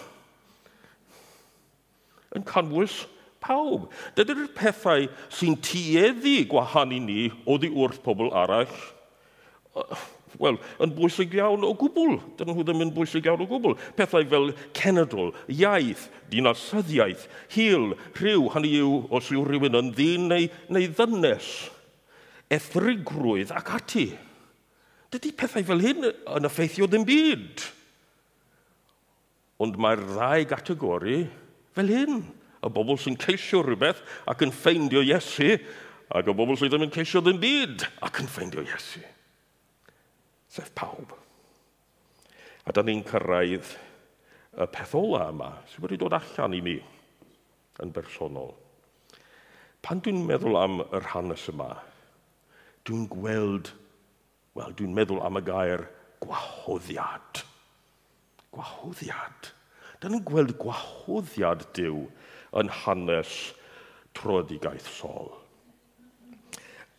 Yn 2.38 2.46
cynnwys 2.50 3.02
pawb. 3.44 3.89
Dydy'r 4.18 4.48
pethau 4.58 5.08
sy'n 5.34 5.58
tueddu 5.63 6.38
gwahanu 6.52 7.02
ni 7.04 7.28
oddi 7.50 7.72
wrth 7.74 8.02
pobl 8.06 8.32
arall, 8.36 8.74
wel, 10.39 10.60
yn 10.84 10.94
bwysig 10.96 11.34
iawn 11.39 11.65
o 11.65 11.72
gwbl. 11.78 12.20
Dyn 12.38 12.52
nhw 12.52 12.63
ddim 12.65 12.84
yn 12.86 12.94
bwysig 12.96 13.28
iawn 13.28 13.44
o 13.44 13.48
gwbl. 13.50 13.76
Pethau 13.98 14.28
fel 14.30 14.52
cenedl, 14.78 15.34
iaith, 15.52 16.08
dinasyddiaeth, 16.32 17.26
hil, 17.56 17.94
rhyw, 18.20 18.48
hynny 18.54 18.76
yw 18.82 18.96
os 19.15 19.32
yw 19.34 19.46
rhywun 19.48 19.80
yn 19.80 19.94
ddyn 19.98 20.30
neu, 20.32 20.50
neu 20.70 20.89
ddynes, 20.94 21.52
ethrigrwydd 22.54 23.54
ac 23.56 23.74
ati. 23.80 24.10
Dydy 25.10 25.32
pethau 25.34 25.65
fel 25.65 25.82
hyn 25.82 26.06
yn 26.06 26.48
effeithio 26.50 26.86
ddim 26.89 27.06
byd. 27.08 27.63
Ond 29.60 29.80
mae'r 29.82 30.04
ddau 30.12 30.45
gategori 30.52 31.22
fel 31.78 31.93
hyn. 31.93 32.19
Y 32.60 32.69
bobl 32.76 33.00
sy'n 33.00 33.17
ceisio 33.19 33.63
rhywbeth 33.63 34.02
ac 34.30 34.43
yn 34.43 34.52
ffeindio 34.54 35.02
Iesu, 35.08 35.56
ac 36.12 36.28
y 36.28 36.36
bobl 36.36 36.58
sydd 36.60 36.74
ddim 36.74 36.86
yn 36.89 36.93
ceisio 36.93 37.24
ddim 37.24 37.39
byd 37.41 37.86
ac 38.06 38.22
yn 38.22 38.30
ffeindio 38.30 38.65
Iesu. 38.67 39.02
Sef 40.50 40.74
pawb. 40.78 41.13
A 42.67 42.76
da 42.76 42.84
ni'n 42.86 43.06
cyrraedd 43.08 43.74
y 44.60 44.67
peth 44.74 44.95
ola 45.00 45.30
yma 45.32 45.54
sydd 45.72 45.86
wedi 45.86 46.00
dod 46.02 46.17
allan 46.17 46.58
i 46.58 46.62
mi 46.65 46.76
yn 47.80 47.93
bersonol. 47.95 48.52
Pan 49.80 50.02
dwi'n 50.04 50.26
meddwl 50.28 50.60
am 50.60 50.82
yr 50.84 51.06
hanes 51.13 51.45
yma, 51.50 51.72
dwi'n 52.84 53.08
gweld 53.10 53.72
Wel, 54.60 54.74
dwi'n 54.76 54.91
meddwl 54.91 55.22
am 55.24 55.39
y 55.39 55.43
gair 55.48 55.86
gwahoddiad. 56.19 57.43
Gwahoddiad. 58.52 59.54
Da 60.00 60.10
ni'n 60.12 60.26
gweld 60.28 60.58
gwahoddiad 60.60 61.63
Dyw 61.78 62.02
yn 62.60 62.72
hanes 62.82 63.36
trodigaeth 64.17 64.89
Sol. 64.98 65.30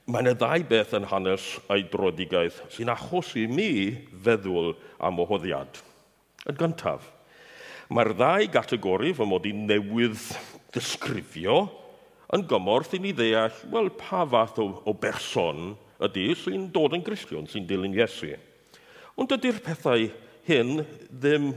Mae 0.09 0.25
yna 0.25 0.33
ddau 0.39 0.65
beth 0.71 0.95
yn 0.97 1.09
hanes 1.11 1.51
ei 1.75 1.85
drodigaeth 1.93 2.63
sy'n 2.73 2.93
achos 2.95 3.35
i 3.37 3.45
mi 3.51 3.73
feddwl 4.25 4.73
am 5.07 5.21
ohoddiad. 5.23 5.83
Yn 6.49 6.57
gyntaf, 6.59 7.05
mae'r 7.93 8.15
ddau 8.17 8.49
gategori 8.57 9.13
fy 9.19 9.29
mod 9.29 9.51
i 9.51 9.53
newydd 9.53 10.25
ddisgrifio 10.73 11.61
yn 12.33 12.47
gymorth 12.49 12.97
i 12.97 13.03
ni 13.05 13.13
ddeall, 13.13 13.53
wel, 13.69 13.93
pa 14.01 14.25
fath 14.33 14.59
o, 14.63 14.71
o 14.89 14.97
berson 14.97 15.75
ydy 16.07 16.31
sy'n 16.39 16.69
dod 16.75 16.97
yn 16.97 17.05
Grisiwn, 17.05 17.49
sy'n 17.51 17.67
dilyn 17.69 17.97
Iesu. 17.97 18.33
Ond 19.21 19.33
ydy'r 19.37 19.61
pethau 19.65 20.09
hyn 20.49 20.81
ddim, 21.11 21.53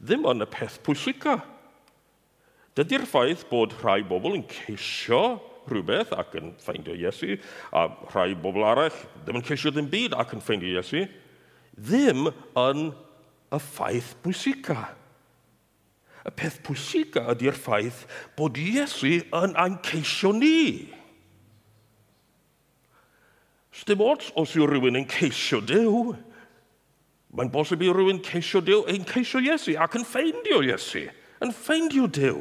ddim 0.00 0.26
yn 0.30 0.44
y 0.44 0.48
peth 0.50 0.78
pwysica. 0.86 1.38
Dydy'r 2.78 3.06
ffaith 3.10 3.44
bod 3.50 3.74
rhai 3.82 4.00
bobl 4.06 4.38
yn 4.38 4.46
ceisio 4.48 5.38
rhywbeth 5.68 6.14
ac 6.16 6.36
yn 6.38 6.52
ffeindio 6.62 6.94
Iesu, 6.96 7.36
a 7.74 7.88
rhai 8.12 8.32
bobl 8.38 8.64
arall 8.64 8.94
ddim 9.24 9.40
yn 9.40 9.48
ceisio 9.48 9.72
ddim 9.74 9.90
byd 9.92 10.16
ac 10.16 10.32
yn 10.36 10.44
ffeindio 10.44 10.78
Iesu, 10.78 11.04
ddim 11.76 12.30
yn 12.58 12.88
y 13.52 13.60
ffaith 13.62 14.14
pwysica. 14.24 14.92
Y 16.28 16.32
peth 16.36 16.60
pwysica 16.66 17.26
ydy'r 17.32 17.56
ffaith 17.56 18.04
bod 18.38 18.58
Iesu 18.60 19.18
yn 19.36 19.56
ein 19.60 19.78
ceisio 19.84 20.32
ni. 20.36 20.88
Dim 23.86 24.02
ots 24.02 24.32
os 24.38 24.54
yw 24.58 24.66
rhywun 24.66 24.98
yn 24.98 25.06
ceisio 25.10 25.60
Dyw. 25.64 26.14
Mae'n 27.36 27.52
bosib 27.52 27.84
i 27.84 27.90
rhywun 27.92 28.22
ceisio 28.24 28.62
Dyw, 28.64 28.86
ein 28.90 29.06
ceisio 29.08 29.42
Iesu 29.44 29.76
ac 29.78 29.98
yn 29.98 30.06
ffeindio 30.08 30.62
Iesu, 30.66 31.04
yn 31.44 31.54
ffeindio 31.54 32.08
Dyw. 32.10 32.40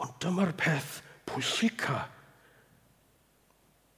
Ond 0.00 0.16
dyma'r 0.22 0.54
peth 0.58 1.00
pwysica 1.28 2.04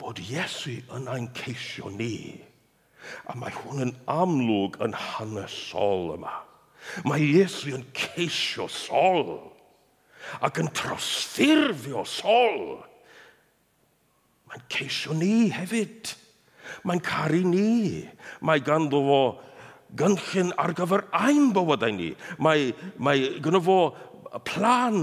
bod 0.03 0.19
Iesu 0.25 0.81
yn 0.97 1.11
ein 1.13 1.29
ceisio 1.39 1.93
ni. 1.95 2.41
A 3.31 3.37
mae 3.39 3.55
hwn 3.63 3.87
yn 3.87 3.97
amlwg 4.11 4.81
yn 4.83 4.97
hanesol 4.99 6.17
yma. 6.17 6.41
Mae 7.07 7.23
Iesu 7.23 7.77
yn 7.77 7.87
ceisio 7.95 8.67
sol 8.71 9.37
ac 10.43 10.59
yn 10.63 10.71
trosthurfio 10.75 12.03
sol. 12.07 12.65
Sol 12.83 12.92
Mae'n 14.53 14.69
ceisio 14.69 15.17
ni 15.17 15.49
hefyd. 15.49 16.13
Mae'n 16.85 17.01
caru 17.05 17.41
ni. 17.49 18.05
Mae 18.45 18.61
ganddo 18.65 19.01
fo 19.07 19.23
gynllun 19.97 20.53
ar 20.61 20.75
gyfer 20.77 21.07
ein 21.17 21.51
bywydau 21.57 21.97
ni. 21.97 22.11
Mae, 22.37 22.73
mae 23.01 23.39
gynno 23.41 23.63
fo 23.65 23.79
plan. 24.45 25.01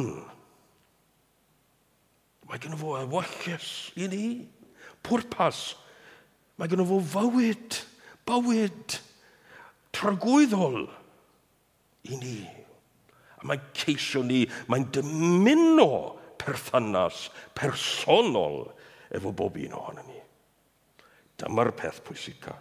Mae 2.45 2.61
gynno 2.61 2.77
fo 2.77 2.93
ewyllus 3.01 3.73
i 3.97 4.09
ni. 4.13 4.29
Pwrpas. 5.01 5.73
Mae 6.61 6.69
gynno 6.69 6.85
fo 6.85 7.01
fywyd. 7.17 7.81
Bywyd. 8.29 8.99
Tragwyddol 9.97 10.83
i 12.05 12.21
ni. 12.21 12.39
A 13.39 13.47
mae'n 13.49 13.69
ceisio 13.73 14.21
ni, 14.21 14.43
mae'n 14.69 14.91
dymuno 14.93 15.89
perthynas 16.37 17.29
personol 17.57 18.67
efo 19.15 19.33
bob 19.33 19.57
un 19.59 19.77
ohono 19.77 20.05
ni. 20.07 20.17
Dyma'r 21.39 21.71
peth 21.77 22.01
pwysica 22.05 22.55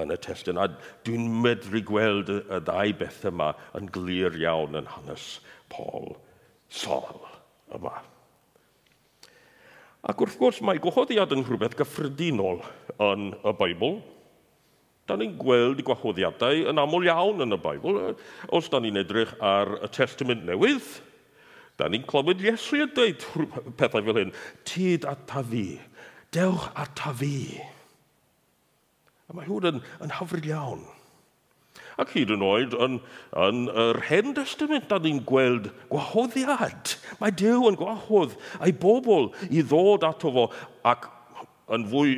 yn 0.00 0.14
y 0.14 0.18
testyn. 0.22 0.60
A 0.60 0.68
dwi'n 1.06 1.26
medru 1.42 1.82
gweld 1.86 2.30
y 2.32 2.60
ddau 2.66 2.94
beth 3.00 3.24
yma 3.30 3.52
yn 3.78 3.90
glir 3.94 4.36
iawn 4.38 4.78
yn 4.80 4.88
hanes 4.94 5.38
Paul 5.72 6.14
Sol 6.70 7.26
yma. 7.74 7.96
Ac 10.06 10.22
wrth 10.22 10.38
gwrs 10.40 10.62
mae 10.64 10.80
gwahoddiad 10.80 11.34
yn 11.34 11.44
rhywbeth 11.44 11.76
gyffredinol 11.76 12.62
yn 13.04 13.32
y 13.34 13.52
Beibl. 13.58 13.98
Da 15.10 15.16
ni'n 15.18 15.34
gweld 15.40 15.82
gwahoddiadau 15.84 16.64
yn 16.70 16.80
aml 16.80 17.04
iawn 17.08 17.44
yn 17.44 17.56
y 17.56 17.60
Beibl. 17.60 18.00
Os 18.54 18.70
da 18.72 18.80
ni'n 18.80 19.00
edrych 19.02 19.34
ar 19.44 19.74
y 19.82 19.90
Testament 19.92 20.46
Newydd, 20.46 20.86
Da 21.80 21.88
ni'n 21.88 22.04
clywed 22.08 22.42
Iesu 22.44 22.82
yn 22.84 22.90
dweud 22.92 23.24
pethau 23.80 24.04
fel 24.04 24.18
hyn. 24.20 24.32
Tyd 24.68 25.06
ata 25.08 25.40
fi. 25.48 25.66
Dewch 26.34 26.66
ata 26.76 27.14
fi. 27.16 27.56
A 29.30 29.36
mae 29.36 29.48
hwn 29.48 29.68
yn, 29.70 29.84
yn 30.04 30.12
hyfryd 30.18 30.48
iawn. 30.50 30.82
Ac 32.00 32.12
hyd 32.16 32.32
yn 32.34 32.44
oed 32.44 32.74
yn, 32.84 32.98
yn 33.38 33.64
yr 33.68 34.00
hen 34.08 34.34
testament 34.36 34.88
da 34.90 34.98
ni'n 35.00 35.22
gweld 35.28 35.70
gwahoddiad. 35.92 36.94
Mae 37.20 37.32
Dyw 37.40 37.70
yn 37.70 37.80
gwahodd 37.80 38.36
ei 38.60 38.74
bobl 38.76 39.30
i 39.48 39.64
ddod 39.64 40.04
ato 40.08 40.32
fo 40.36 40.46
ac 40.88 41.08
yn 41.70 41.86
fwy, 41.88 42.16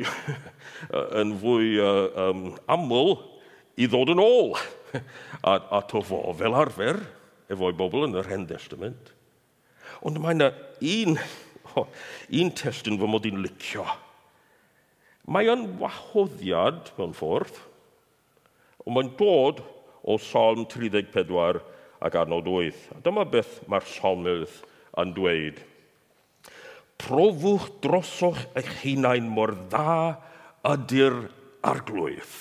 yn 1.21 1.35
fwy 1.39 1.73
uh, 1.79 2.29
um, 2.29 2.45
aml 2.73 3.15
i 3.79 3.87
ddod 3.87 4.13
yn 4.15 4.23
ôl 4.23 4.55
ato 5.79 6.03
fo 6.05 6.23
fel 6.37 6.57
arfer 6.57 7.03
efo'i 7.53 7.75
bobl 7.77 8.07
yn 8.09 8.17
yr 8.19 8.31
hen 8.31 8.47
testament. 8.49 9.13
Ond 10.03 10.19
mae 10.19 10.35
yna 10.35 10.49
un, 10.83 11.19
oh, 11.79 11.87
un 12.39 12.49
testyn 12.59 12.99
fy 12.99 13.07
mod 13.07 13.27
i'n 13.29 13.43
licio. 13.43 13.85
Mae 15.31 15.47
o'n 15.47 15.69
wahoddiad 15.79 16.91
mewn 16.97 17.13
ffordd, 17.15 17.59
ond 18.83 18.97
mae'n 18.97 19.13
dod 19.19 19.61
o 20.03 20.17
Psalm 20.19 20.65
34 20.67 21.61
ac 22.03 22.17
arnod 22.19 22.49
8. 22.51 22.81
A 22.97 22.99
dyma 23.05 23.23
beth 23.31 23.61
mae'r 23.71 23.87
psalmydd 23.87 24.57
yn 24.99 25.13
dweud. 25.15 25.61
Profwch 26.99 27.69
drosoch 27.83 28.41
eich 28.59 28.73
hunain 28.81 29.31
mor 29.31 29.55
dda 29.71 30.17
ydy'r 30.73 31.17
arglwydd. 31.71 32.35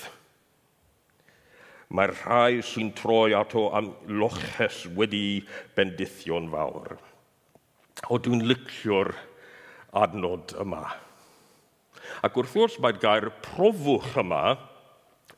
Mae'r 1.93 2.15
rhai 2.25 2.61
sy'n 2.67 2.91
troi 2.97 3.37
ato 3.37 3.69
am 3.77 3.93
loches 4.09 4.83
wedi 4.99 5.43
bendithio'n 5.77 6.51
fawr 6.51 6.97
o 8.09 8.19
dwi'n 8.19 8.45
licio'r 8.49 9.13
adnod 10.03 10.55
yma. 10.63 10.85
Ac 12.25 12.37
wrth 12.39 12.55
gwrs 12.57 12.79
mae'r 12.83 13.01
gair 13.03 13.29
profwch 13.45 14.17
yma 14.21 14.57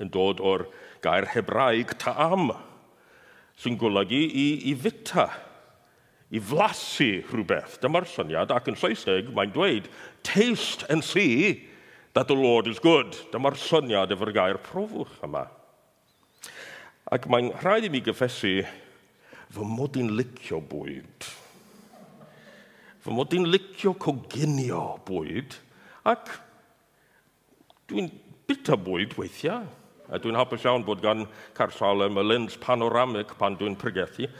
yn 0.02 0.10
dod 0.14 0.40
o'r 0.42 0.66
gair 1.04 1.26
Hebraeg 1.34 1.94
ta'am, 2.00 2.50
sy'n 3.60 3.78
golygu 3.78 4.20
i, 4.26 4.46
i 4.70 4.74
fita, 4.74 5.28
i 6.34 6.40
flasu 6.42 7.20
rhywbeth. 7.30 7.78
Dyma'r 7.82 8.08
syniad, 8.10 8.54
ac 8.54 8.70
yn 8.72 8.78
Saesneg 8.80 9.30
mae'n 9.34 9.52
dweud, 9.54 9.90
taste 10.26 10.86
and 10.90 11.04
see 11.04 11.68
that 12.14 12.26
the 12.30 12.38
Lord 12.38 12.66
is 12.70 12.80
good. 12.82 13.14
Dyma'r 13.34 13.58
syniad 13.60 14.14
efo'r 14.14 14.34
gair 14.34 14.58
profwch 14.64 15.20
yma. 15.26 15.46
Ac 17.14 17.28
mae'n 17.30 17.52
rhaid 17.62 17.86
i 17.86 17.92
mi 17.92 18.02
gyffesu 18.02 18.56
fy 19.54 19.66
mod 19.68 19.98
i'n 20.00 20.14
licio 20.18 20.58
bwyd. 20.70 21.28
Fy 23.04 23.12
mod 23.12 23.34
i'n 23.36 23.50
licio 23.52 23.92
coginio 24.00 24.94
bwyd, 25.04 25.58
ac 26.08 26.30
dwi'n 27.90 28.06
bita 28.48 28.78
bwyd 28.80 29.12
weithiau. 29.18 29.66
A 30.08 30.16
dwi'n 30.20 30.36
hapus 30.36 30.64
iawn 30.64 30.84
bod 30.86 31.02
gan 31.04 31.26
carsawl 31.56 32.06
y 32.06 32.24
lens 32.24 32.56
panoramic 32.60 33.34
pan 33.36 33.58
dwi'n 33.60 33.76
pregethu. 33.76 34.30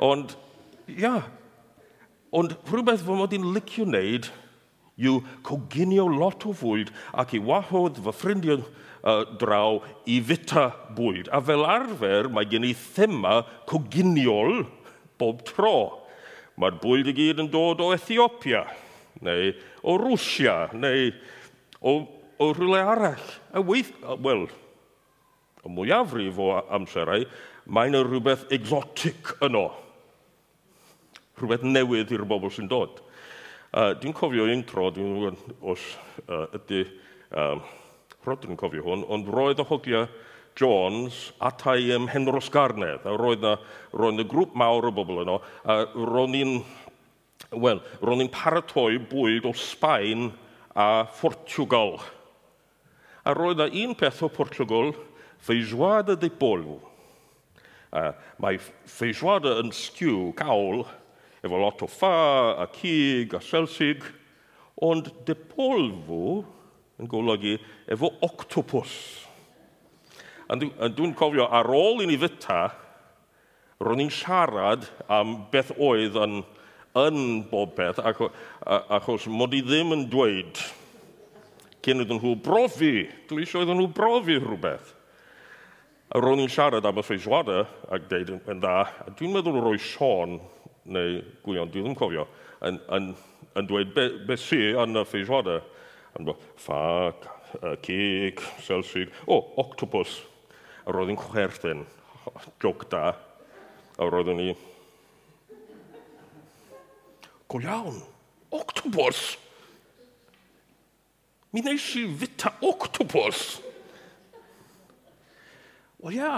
Ond, 0.00 0.32
ia, 0.88 1.18
ond 2.32 2.56
rhywbeth 2.70 3.04
fy 3.04 3.18
mod 3.18 3.36
i'n 3.36 3.50
licio 3.52 3.84
wneud 3.84 4.30
yw 5.00 5.18
coginio 5.44 6.06
lot 6.08 6.46
o 6.48 6.54
fwyd 6.56 6.94
ac 7.20 7.34
i 7.36 7.42
wahodd 7.44 8.00
fy 8.06 8.14
ffrindiau 8.14 8.62
uh, 8.62 9.24
draw 9.40 9.82
i 10.08 10.16
fita 10.24 10.70
bwyd. 10.96 11.28
A 11.28 11.42
fel 11.44 11.66
arfer, 11.68 12.30
mae 12.32 12.48
gen 12.48 12.64
i 12.64 12.72
thema 12.72 13.42
coginiol 13.68 14.62
bob 15.20 15.44
tro. 15.48 16.03
Mae'r 16.60 16.76
bwyd 16.82 17.08
i 17.10 17.14
gyd 17.16 17.40
yn 17.42 17.50
dod 17.50 17.80
o 17.82 17.90
Ethiopia, 17.94 18.62
neu 19.24 19.50
o 19.82 19.96
Rwsia, 19.98 20.68
neu 20.78 21.08
o, 21.82 21.94
o 22.38 22.50
rhywle 22.54 22.82
arall. 22.82 23.32
A 23.50 23.62
weith, 23.62 23.90
wel, 24.22 24.46
y 25.64 25.72
mwyafrif 25.72 26.38
o 26.38 26.52
amserau, 26.76 27.24
mae 27.66 27.90
yna 27.90 28.04
rhywbeth 28.04 28.46
exotic 28.54 29.34
yno. 29.44 29.66
Rhywbeth 31.40 31.64
newydd 31.66 32.12
i'r 32.14 32.26
bobl 32.28 32.52
sy'n 32.54 32.70
dod. 32.70 33.00
Uh, 33.74 33.90
dwi'n 33.98 34.14
cofio 34.14 34.46
un 34.46 34.62
tro, 34.68 34.90
dwi'n 34.94 35.16
gwybod 35.16 35.56
os 35.72 35.88
uh, 36.28 36.44
ydy 36.54 36.84
um, 37.34 37.64
Rodr 38.24 38.52
yn 38.52 38.60
cofio 38.60 38.84
hwn, 38.86 39.02
ond 39.10 39.26
roedd 39.28 39.58
y 39.60 39.66
hogiau 39.66 40.06
Jones 40.58 41.32
atai 41.42 41.90
ym 41.94 42.08
Henros 42.10 42.50
Garnedd. 42.52 43.06
A 43.06 43.16
roedd 43.18 43.42
na, 43.42 43.56
roedd 43.92 44.20
na 44.20 44.26
grŵp 44.28 44.54
mawr 44.58 44.90
o 44.90 44.94
bobl 44.94 45.22
yno, 45.24 45.40
a 45.66 45.82
ro'n 45.94 46.34
ni'n 46.34 46.56
well, 47.54 47.82
ro'n 48.02 48.24
i'n 48.24 48.32
paratoi 48.32 48.98
bwyd 49.10 49.46
o 49.48 49.54
Sbaen 49.56 50.30
a 50.74 51.06
Portugal. 51.20 51.98
A 53.24 53.34
roedd 53.36 53.60
na 53.60 53.68
un 53.70 53.94
peth 53.98 54.22
o 54.26 54.30
Portugal, 54.32 54.92
feijoada 55.44 56.16
de 56.18 56.30
polvo. 56.30 56.80
Uh, 57.94 58.10
mae 58.42 58.58
feijoada 58.90 59.58
yn 59.62 59.70
stew 59.74 60.32
cawl, 60.38 60.82
efo 61.44 61.60
lot 61.60 61.84
o 61.84 61.88
ffa, 61.90 62.16
a 62.64 62.66
cig, 62.74 63.36
a 63.36 63.40
selsig, 63.44 64.02
ond 64.82 65.12
de 65.26 65.36
polvo 65.36 66.42
yn 66.98 67.10
golygu 67.10 67.58
efo 67.90 68.10
octopus 68.26 68.94
a 70.48 70.88
dwi'n 70.92 71.14
cofio 71.16 71.48
ar 71.48 71.68
ôl 71.72 72.02
i 72.04 72.08
ni 72.08 72.18
fyta, 72.20 72.68
ro'n 73.84 74.04
i'n 74.04 74.12
siarad 74.12 74.86
am 75.12 75.36
beth 75.52 75.72
oedd 75.76 76.16
yn, 76.20 76.40
yn 77.00 77.20
bob 77.50 77.74
peth, 77.76 78.00
achos, 78.04 79.28
mod 79.28 79.56
i 79.56 79.62
ddim 79.64 79.94
yn 79.96 80.08
dweud 80.12 80.60
cyn 81.84 82.00
iddyn 82.04 82.20
nhw 82.20 82.34
brofi. 82.40 83.04
Dwi 83.28 83.44
eisiau 83.44 83.64
iddyn 83.64 83.80
nhw 83.80 83.90
brofi 83.92 84.38
rhywbeth. 84.40 84.94
A 86.14 86.20
ro'n 86.22 86.42
i'n 86.44 86.52
siarad 86.52 86.86
am 86.86 87.00
y 87.00 87.04
ffeiswada 87.04 87.64
ac 87.92 88.08
deud 88.10 88.34
yn 88.36 88.60
dda, 88.62 88.76
a 89.04 89.12
dwi'n 89.16 89.34
meddwl 89.34 89.60
roi 89.60 89.78
Sean, 89.82 90.38
neu 90.84 91.20
gwion, 91.44 91.70
dwi 91.72 91.82
ddim 91.82 91.96
cofio, 91.98 92.26
yn, 92.64 92.78
yn, 92.96 93.10
yn 93.58 93.68
dweud 93.68 93.92
beth 93.96 94.20
be 94.28 94.36
sy 94.40 94.60
yn 94.80 95.00
y 95.00 95.04
ffeiswada. 95.08 95.58
Yn 96.14 96.28
dweud, 96.28 96.44
ffac, 96.60 97.26
uh, 97.58 97.74
cig, 97.84 98.40
selsig, 98.64 99.12
o, 99.26 99.40
oh, 99.40 99.50
octopus 99.64 100.20
a 100.84 100.92
roedd 100.92 101.12
hi'n 101.12 101.20
chwerthin, 101.20 101.84
joc 102.62 102.86
da, 102.92 103.14
a 103.96 104.08
roeddwn 104.08 104.42
i... 104.44 104.50
Go 107.48 107.60
iawn, 107.62 108.00
octopus! 108.52 109.22
Mi 111.54 111.62
wneis 111.62 111.86
i 112.00 112.04
fita 112.20 112.52
octopus! 112.66 113.44
Wel 116.04 116.18
ia. 116.18 116.36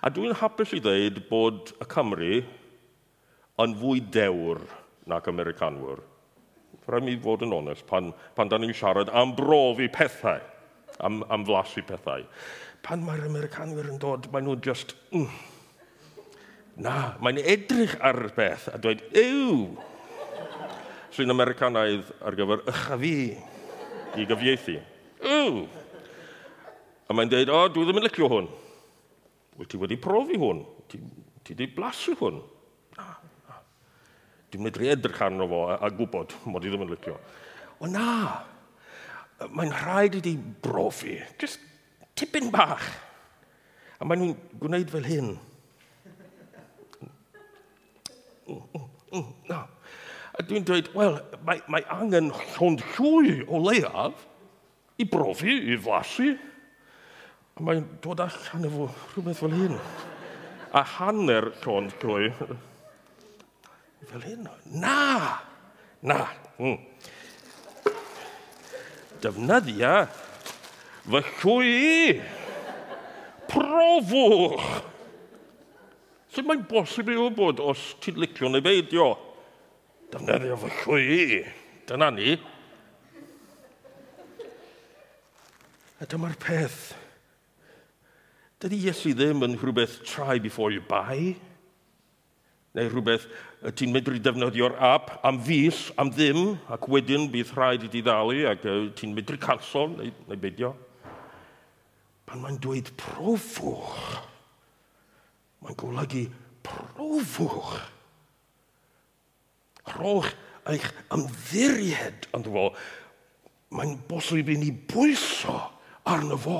A 0.00 0.08
dwi'n 0.12 0.36
hapus 0.40 0.72
i 0.76 0.80
ddweud 0.80 1.24
bod 1.28 1.74
y 1.76 1.86
Cymru 1.92 2.36
yn 3.60 3.74
fwy 3.80 4.00
dewr 4.14 4.62
nac 5.10 5.28
Americanwyr. 5.28 6.00
Rhaid 6.86 7.04
mi 7.04 7.16
fod 7.20 7.42
yn 7.42 7.54
onest 7.56 7.84
pan, 7.88 8.12
pan 8.36 8.48
da 8.48 8.60
ni'n 8.62 8.74
siarad 8.76 9.10
am 9.10 9.34
brofi 9.36 9.88
pethau, 9.92 10.40
am, 11.04 11.24
am 11.32 11.44
flasu 11.48 11.82
pethau 11.84 12.22
pan 12.86 13.02
mae'r 13.02 13.26
Americanwyr 13.26 13.90
yn 13.90 13.98
dod, 14.02 14.28
maen 14.30 14.46
nhw 14.46 14.56
just... 14.62 14.94
Mm. 15.10 15.26
Na, 16.84 17.16
mae'n 17.24 17.40
edrych 17.40 17.96
ar 18.04 18.18
beth 18.36 18.68
a 18.70 18.78
dweud, 18.78 19.02
ew! 19.16 19.72
Sy'n 21.16 21.32
Americanaidd 21.32 22.12
ar 22.20 22.36
gyfer 22.38 22.62
ychafu 22.70 23.16
i 24.20 24.28
gyfieithu. 24.28 24.76
Ew! 25.26 25.64
A 27.06 27.16
mae'n 27.16 27.32
dweud, 27.32 27.50
o, 27.50 27.64
dwi 27.72 27.88
ddim 27.88 28.02
yn 28.02 28.06
licio 28.06 28.30
hwn. 28.30 28.50
Wyt 29.56 29.72
ti 29.72 29.80
wedi 29.80 29.98
profi 29.98 30.38
hwn? 30.38 30.62
Ti, 30.90 31.00
ti 31.42 31.56
wedi 31.56 31.70
blasu 31.74 32.14
hwn? 32.20 32.42
Na, 32.98 33.08
na. 33.48 33.62
Dwi'n 34.52 34.68
medru 34.68 34.90
edrych 34.92 35.22
arno 35.26 35.48
fo 35.50 35.64
a, 35.72 35.80
a 35.80 35.90
gwybod, 35.90 36.38
mod 36.52 36.66
i 36.66 36.70
ddim 36.70 36.86
yn 36.86 36.92
licio. 36.94 37.18
O 37.82 37.90
na, 37.90 38.10
mae'n 39.48 39.74
rhaid 39.74 40.20
i 40.20 40.28
di 40.28 40.36
brofi. 40.36 41.18
Just 41.40 41.64
tipyn 42.16 42.50
bach. 42.52 42.84
A 44.00 44.04
maen 44.04 44.22
nhw'n 44.22 44.60
gwneud 44.60 44.92
fel 44.92 45.06
hyn. 45.08 45.30
Mm, 48.46 48.60
mm, 48.60 48.88
mm, 49.12 49.30
no. 49.50 49.62
A 50.36 50.44
dwi'n 50.44 50.66
dweud, 50.68 50.90
wel, 50.94 51.16
mae, 51.48 51.62
mae 51.72 51.86
angen 51.94 52.28
llond 52.54 52.82
llwy 52.94 53.40
o 53.48 53.60
leiaf 53.64 54.26
i 55.00 55.06
brofi, 55.08 55.56
i 55.72 55.78
flasu. 55.80 56.34
A 57.56 57.64
mae'n 57.64 57.86
dod 58.04 58.20
allan 58.20 58.68
efo 58.68 58.90
rhywbeth 59.14 59.40
fel 59.40 59.56
hyn. 59.56 59.78
A 60.76 60.82
hanner 60.96 61.50
llond 61.62 61.94
llwy. 62.02 62.28
Fel 64.10 64.26
hyn. 64.28 64.48
Na! 64.76 65.40
Na! 66.04 66.20
Mm. 66.60 66.76
Defnyddia 69.24 70.04
Fy 71.06 71.22
chwi! 71.38 72.20
Profwch! 73.46 74.64
Sut 76.34 76.48
mae'n 76.48 76.64
bosib 76.66 77.12
i 77.12 77.16
bod 77.30 77.62
os 77.62 77.92
ti'n 78.02 78.18
licio 78.18 78.50
neu 78.50 78.64
beidio? 78.64 79.12
Defnyddio 80.10 80.56
fy 80.64 80.70
chwi! 80.80 81.42
Dyna 81.86 82.08
ni. 82.10 82.34
A 86.02 86.08
dyma'r 86.10 86.34
peth. 86.42 86.80
Dydy 88.60 88.80
Iesu 88.88 89.12
ddim 89.14 89.44
yn 89.46 89.54
rhywbeth 89.60 90.00
try 90.08 90.40
before 90.42 90.72
you 90.74 90.82
buy, 90.82 91.36
neu 92.74 92.90
rhywbeth 92.90 93.28
ti'n 93.78 93.94
medru 93.94 94.18
defnyddio'r 94.18 94.74
app 94.90 95.20
am 95.28 95.38
fus, 95.44 95.92
am 96.00 96.10
ddim, 96.10 96.56
ac 96.72 96.90
wedyn 96.90 97.30
bydd 97.30 97.54
rhaid 97.54 97.86
i 97.86 97.92
ti 97.92 98.02
ddalu, 98.02 98.42
ac 98.50 98.66
uh, 98.66 98.88
ti'n 98.98 99.14
medru 99.14 99.38
cansol, 99.40 99.94
neu, 99.94 100.10
neu 100.26 100.42
beidio. 100.42 100.74
Pan 102.26 102.42
mae'n 102.42 102.58
dweud 102.62 102.90
profwch, 102.98 104.16
mae'n 105.62 105.78
golygu 105.78 106.24
profwch. 106.66 107.76
Rhoch 109.94 110.32
eich 110.66 110.86
ymddiried 111.14 112.26
ynddo 112.34 112.54
fo. 112.54 112.64
Mae'n 113.76 113.94
bosib 114.10 114.50
i 114.50 114.56
ni 114.58 114.72
bwyso 114.90 115.54
arno 116.06 116.38
fo. 116.38 116.58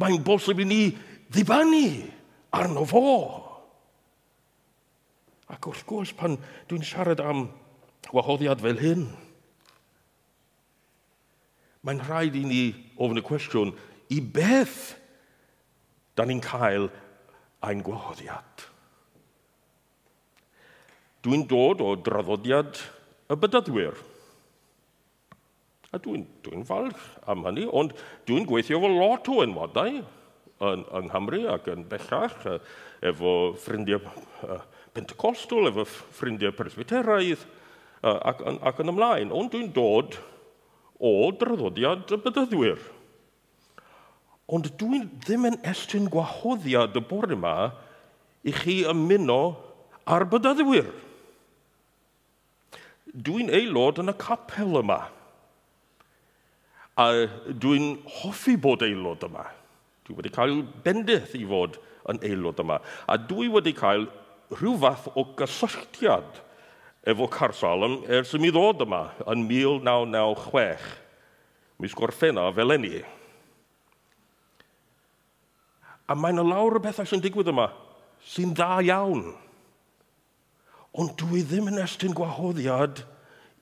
Mae'n 0.00 0.24
bosib 0.24 0.62
i 0.64 0.68
ni 0.68 0.80
ddifannu 1.28 1.84
arno 2.56 2.84
fo. 2.88 3.04
Ac 5.52 5.68
wrth 5.68 5.84
gwrs, 5.86 6.16
pan 6.16 6.40
dwi'n 6.70 6.84
siarad 6.84 7.20
am 7.22 7.46
wahoddiad 8.14 8.62
fel 8.62 8.80
hyn, 8.80 9.04
mae'n 11.86 12.02
rhaid 12.02 12.34
i 12.34 12.42
ni 12.46 12.62
ofyn 12.98 13.20
y 13.20 13.24
cwestiwn, 13.26 13.70
i 14.12 14.20
beth 14.20 14.94
da 16.16 16.24
ni'n 16.24 16.42
cael 16.44 16.88
ein 17.66 17.82
gwahoddiad. 17.84 18.66
Dwi'n 21.26 21.46
dod 21.50 21.82
o 21.82 21.94
draddodiad 21.98 22.78
y 23.26 23.38
bydyddwyr. 23.42 23.96
A 25.90 25.98
dwi'n 26.02 26.22
dwi, 26.22 26.22
n, 26.22 26.26
dwi 26.44 26.60
n 26.60 26.66
falch 26.68 27.02
am 27.30 27.44
hynny, 27.46 27.66
ond 27.66 27.94
dwi'n 28.28 28.46
gweithio 28.46 28.78
efo 28.78 28.90
lot 28.92 29.28
o 29.32 29.40
enwadau 29.42 29.98
yn, 29.98 30.84
yng 30.84 31.10
Nghymru 31.10 31.44
ac 31.52 31.68
yn 31.72 31.84
bellach, 31.90 32.38
e, 32.46 32.56
efo 33.10 33.32
ffrindiau 33.60 34.00
e, 34.02 34.58
Pentecostal, 34.96 35.70
efo 35.70 35.86
ffrindiau 35.86 36.54
Presbyteraidd, 36.56 37.42
e, 37.42 38.12
ac, 38.14 38.42
ac 38.70 38.82
yn 38.84 38.92
ymlaen. 38.94 39.34
Ond 39.34 39.52
dwi'n 39.54 39.72
dod 39.74 40.18
o 40.96 41.16
draddodiad 41.38 42.14
y 42.14 42.20
bydyddwyr. 42.24 42.84
Ond 44.46 44.68
dwi'n 44.78 45.08
ddim 45.24 45.48
yn 45.48 45.58
estyn 45.66 46.06
gwahoddiad 46.12 46.94
y 46.94 47.02
bore 47.08 47.34
yma 47.34 47.54
i 48.46 48.54
chi 48.54 48.78
ymuno 48.86 49.40
ar 50.06 50.26
bydyddwyr. 50.30 50.92
Dwi'n 53.26 53.50
aelod 53.50 53.98
yn 54.02 54.12
y 54.12 54.14
capel 54.20 54.78
yma. 54.82 55.00
A 56.96 57.06
dwi'n 57.50 57.96
hoffi 58.20 58.54
bod 58.60 58.84
aelod 58.86 59.26
yma. 59.26 59.48
Dwi 60.06 60.20
wedi 60.20 60.32
cael 60.36 60.60
bendith 60.84 61.34
i 61.34 61.42
fod 61.48 61.80
yn 62.12 62.22
aelod 62.22 62.62
yma. 62.62 62.78
A 63.10 63.18
dwi 63.18 63.50
wedi 63.50 63.74
cael 63.74 64.06
rhyw 64.54 64.76
fath 64.78 65.10
o 65.18 65.26
gysylltiad 65.40 66.38
efo 67.06 67.26
Carsalem 67.30 67.98
ers 68.06 68.34
i 68.34 68.40
mi 68.42 68.52
ddod 68.54 68.86
yma 68.86 69.08
yn 69.26 69.42
1996. 69.50 70.86
Mis 71.82 71.98
Gorffennaf 71.98 72.54
fel 72.54 72.78
enni. 72.78 73.02
A 76.06 76.14
mae 76.14 76.34
yna 76.34 76.44
lawr 76.46 76.78
o 76.78 76.82
bethau 76.82 77.08
sy'n 77.08 77.22
digwydd 77.24 77.50
yma 77.50 77.70
sy'n 78.26 78.54
dda 78.56 78.80
iawn. 78.86 79.26
Ond 80.96 81.12
dwi 81.20 81.42
ddim 81.44 81.68
yn 81.70 81.82
estyn 81.82 82.16
gwahoddiad 82.16 83.04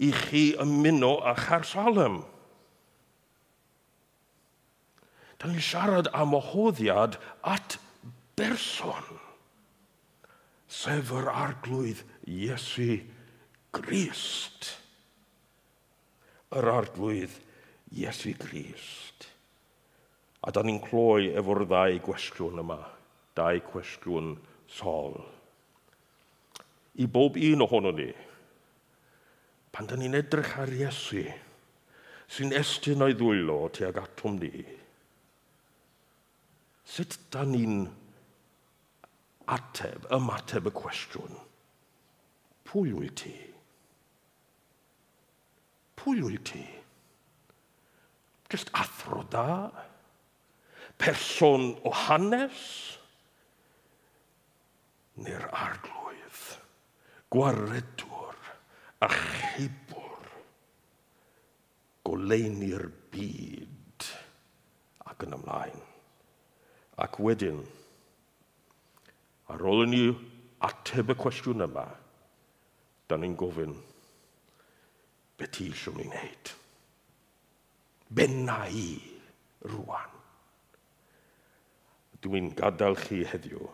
i 0.02 0.11
chi 0.14 0.44
ymuno 0.62 1.16
â 1.26 1.35
Charsalem. 1.38 2.22
Da 5.38 5.50
ni'n 5.50 5.64
siarad 5.64 6.09
am 6.14 6.37
ohoddiad 6.38 7.18
at 7.42 7.76
berson, 8.38 9.18
sef 10.70 11.12
yr 11.14 11.28
arglwydd 11.30 12.00
Iesu 12.30 13.02
Grist. 13.74 14.70
Yr 16.54 16.70
arglwydd 16.70 17.35
Iesu 17.92 18.33
Grist. 18.38 19.33
A 20.44 20.52
da 20.52 20.61
ni'n 20.61 20.83
cloi 20.85 21.30
efo'r 21.33 21.64
ddau 21.64 22.00
gwestiwn 22.04 22.61
yma, 22.61 22.76
dau 23.37 23.61
cwestiwn 23.70 24.35
sol. 24.68 25.16
I 27.00 27.07
bob 27.09 27.38
un 27.40 27.64
ohono 27.64 27.94
ni, 27.96 28.11
pan 29.72 29.88
da 29.88 29.96
ni'n 29.96 30.18
edrych 30.20 30.52
ar 30.61 30.70
Iesu, 30.70 31.24
sy'n 32.28 32.52
estyn 32.61 33.02
o'i 33.07 33.16
ddwylo 33.16 33.57
tuag 33.74 34.02
atwm 34.02 34.37
ni, 34.42 34.52
sut 36.85 37.16
da 37.33 37.46
ni'n 37.48 37.80
ateb, 39.57 40.07
ymateb 40.14 40.68
y 40.68 40.74
cwestiwn? 40.76 41.40
Pwy 42.68 42.92
wyt 43.00 43.16
ti? 43.24 43.35
Pwy 46.00 46.20
wyt 46.28 46.46
ti? 46.52 46.62
Just 48.52 48.70
athro 48.76 49.24
da? 49.33 49.48
person 50.98 51.74
o 51.85 51.90
hanes 51.90 52.61
neu'r 55.20 55.46
arglwydd, 55.54 56.42
gwaredwr 57.30 58.38
a 59.04 59.09
chybwr, 59.14 60.30
goleini'r 62.07 62.88
byd 63.14 64.09
ac 65.11 65.26
yn 65.26 65.37
ymlaen. 65.38 65.83
Ac 67.04 67.18
wedyn, 67.22 67.61
ar 69.50 69.62
ôl 69.70 69.85
i 69.85 69.90
ni 69.90 70.04
ateb 70.66 71.12
y 71.14 71.18
cwestiwn 71.18 71.66
yma, 71.66 71.87
da 73.11 73.18
ni'n 73.20 73.37
gofyn, 73.38 73.74
be 75.38 75.50
ti 75.50 75.68
eisiau 75.70 75.94
ni 75.98 76.09
wneud? 76.09 76.54
Benna 78.14 78.64
i 78.70 78.88
rwan? 79.70 80.13
Dwi'n 82.24 82.54
gadael 82.56 82.96
chi 83.04 83.20
heddiw 83.28 83.66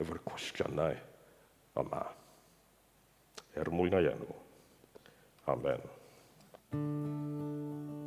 efo'r 0.00 0.22
cwestiynau 0.30 0.96
yma. 1.82 2.02
Er 3.58 3.70
mwyn 3.74 4.00
ei 4.00 4.08
enw. 4.14 4.32
Amen. 5.52 5.84
Amen. 6.72 7.97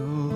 go. 0.00 0.29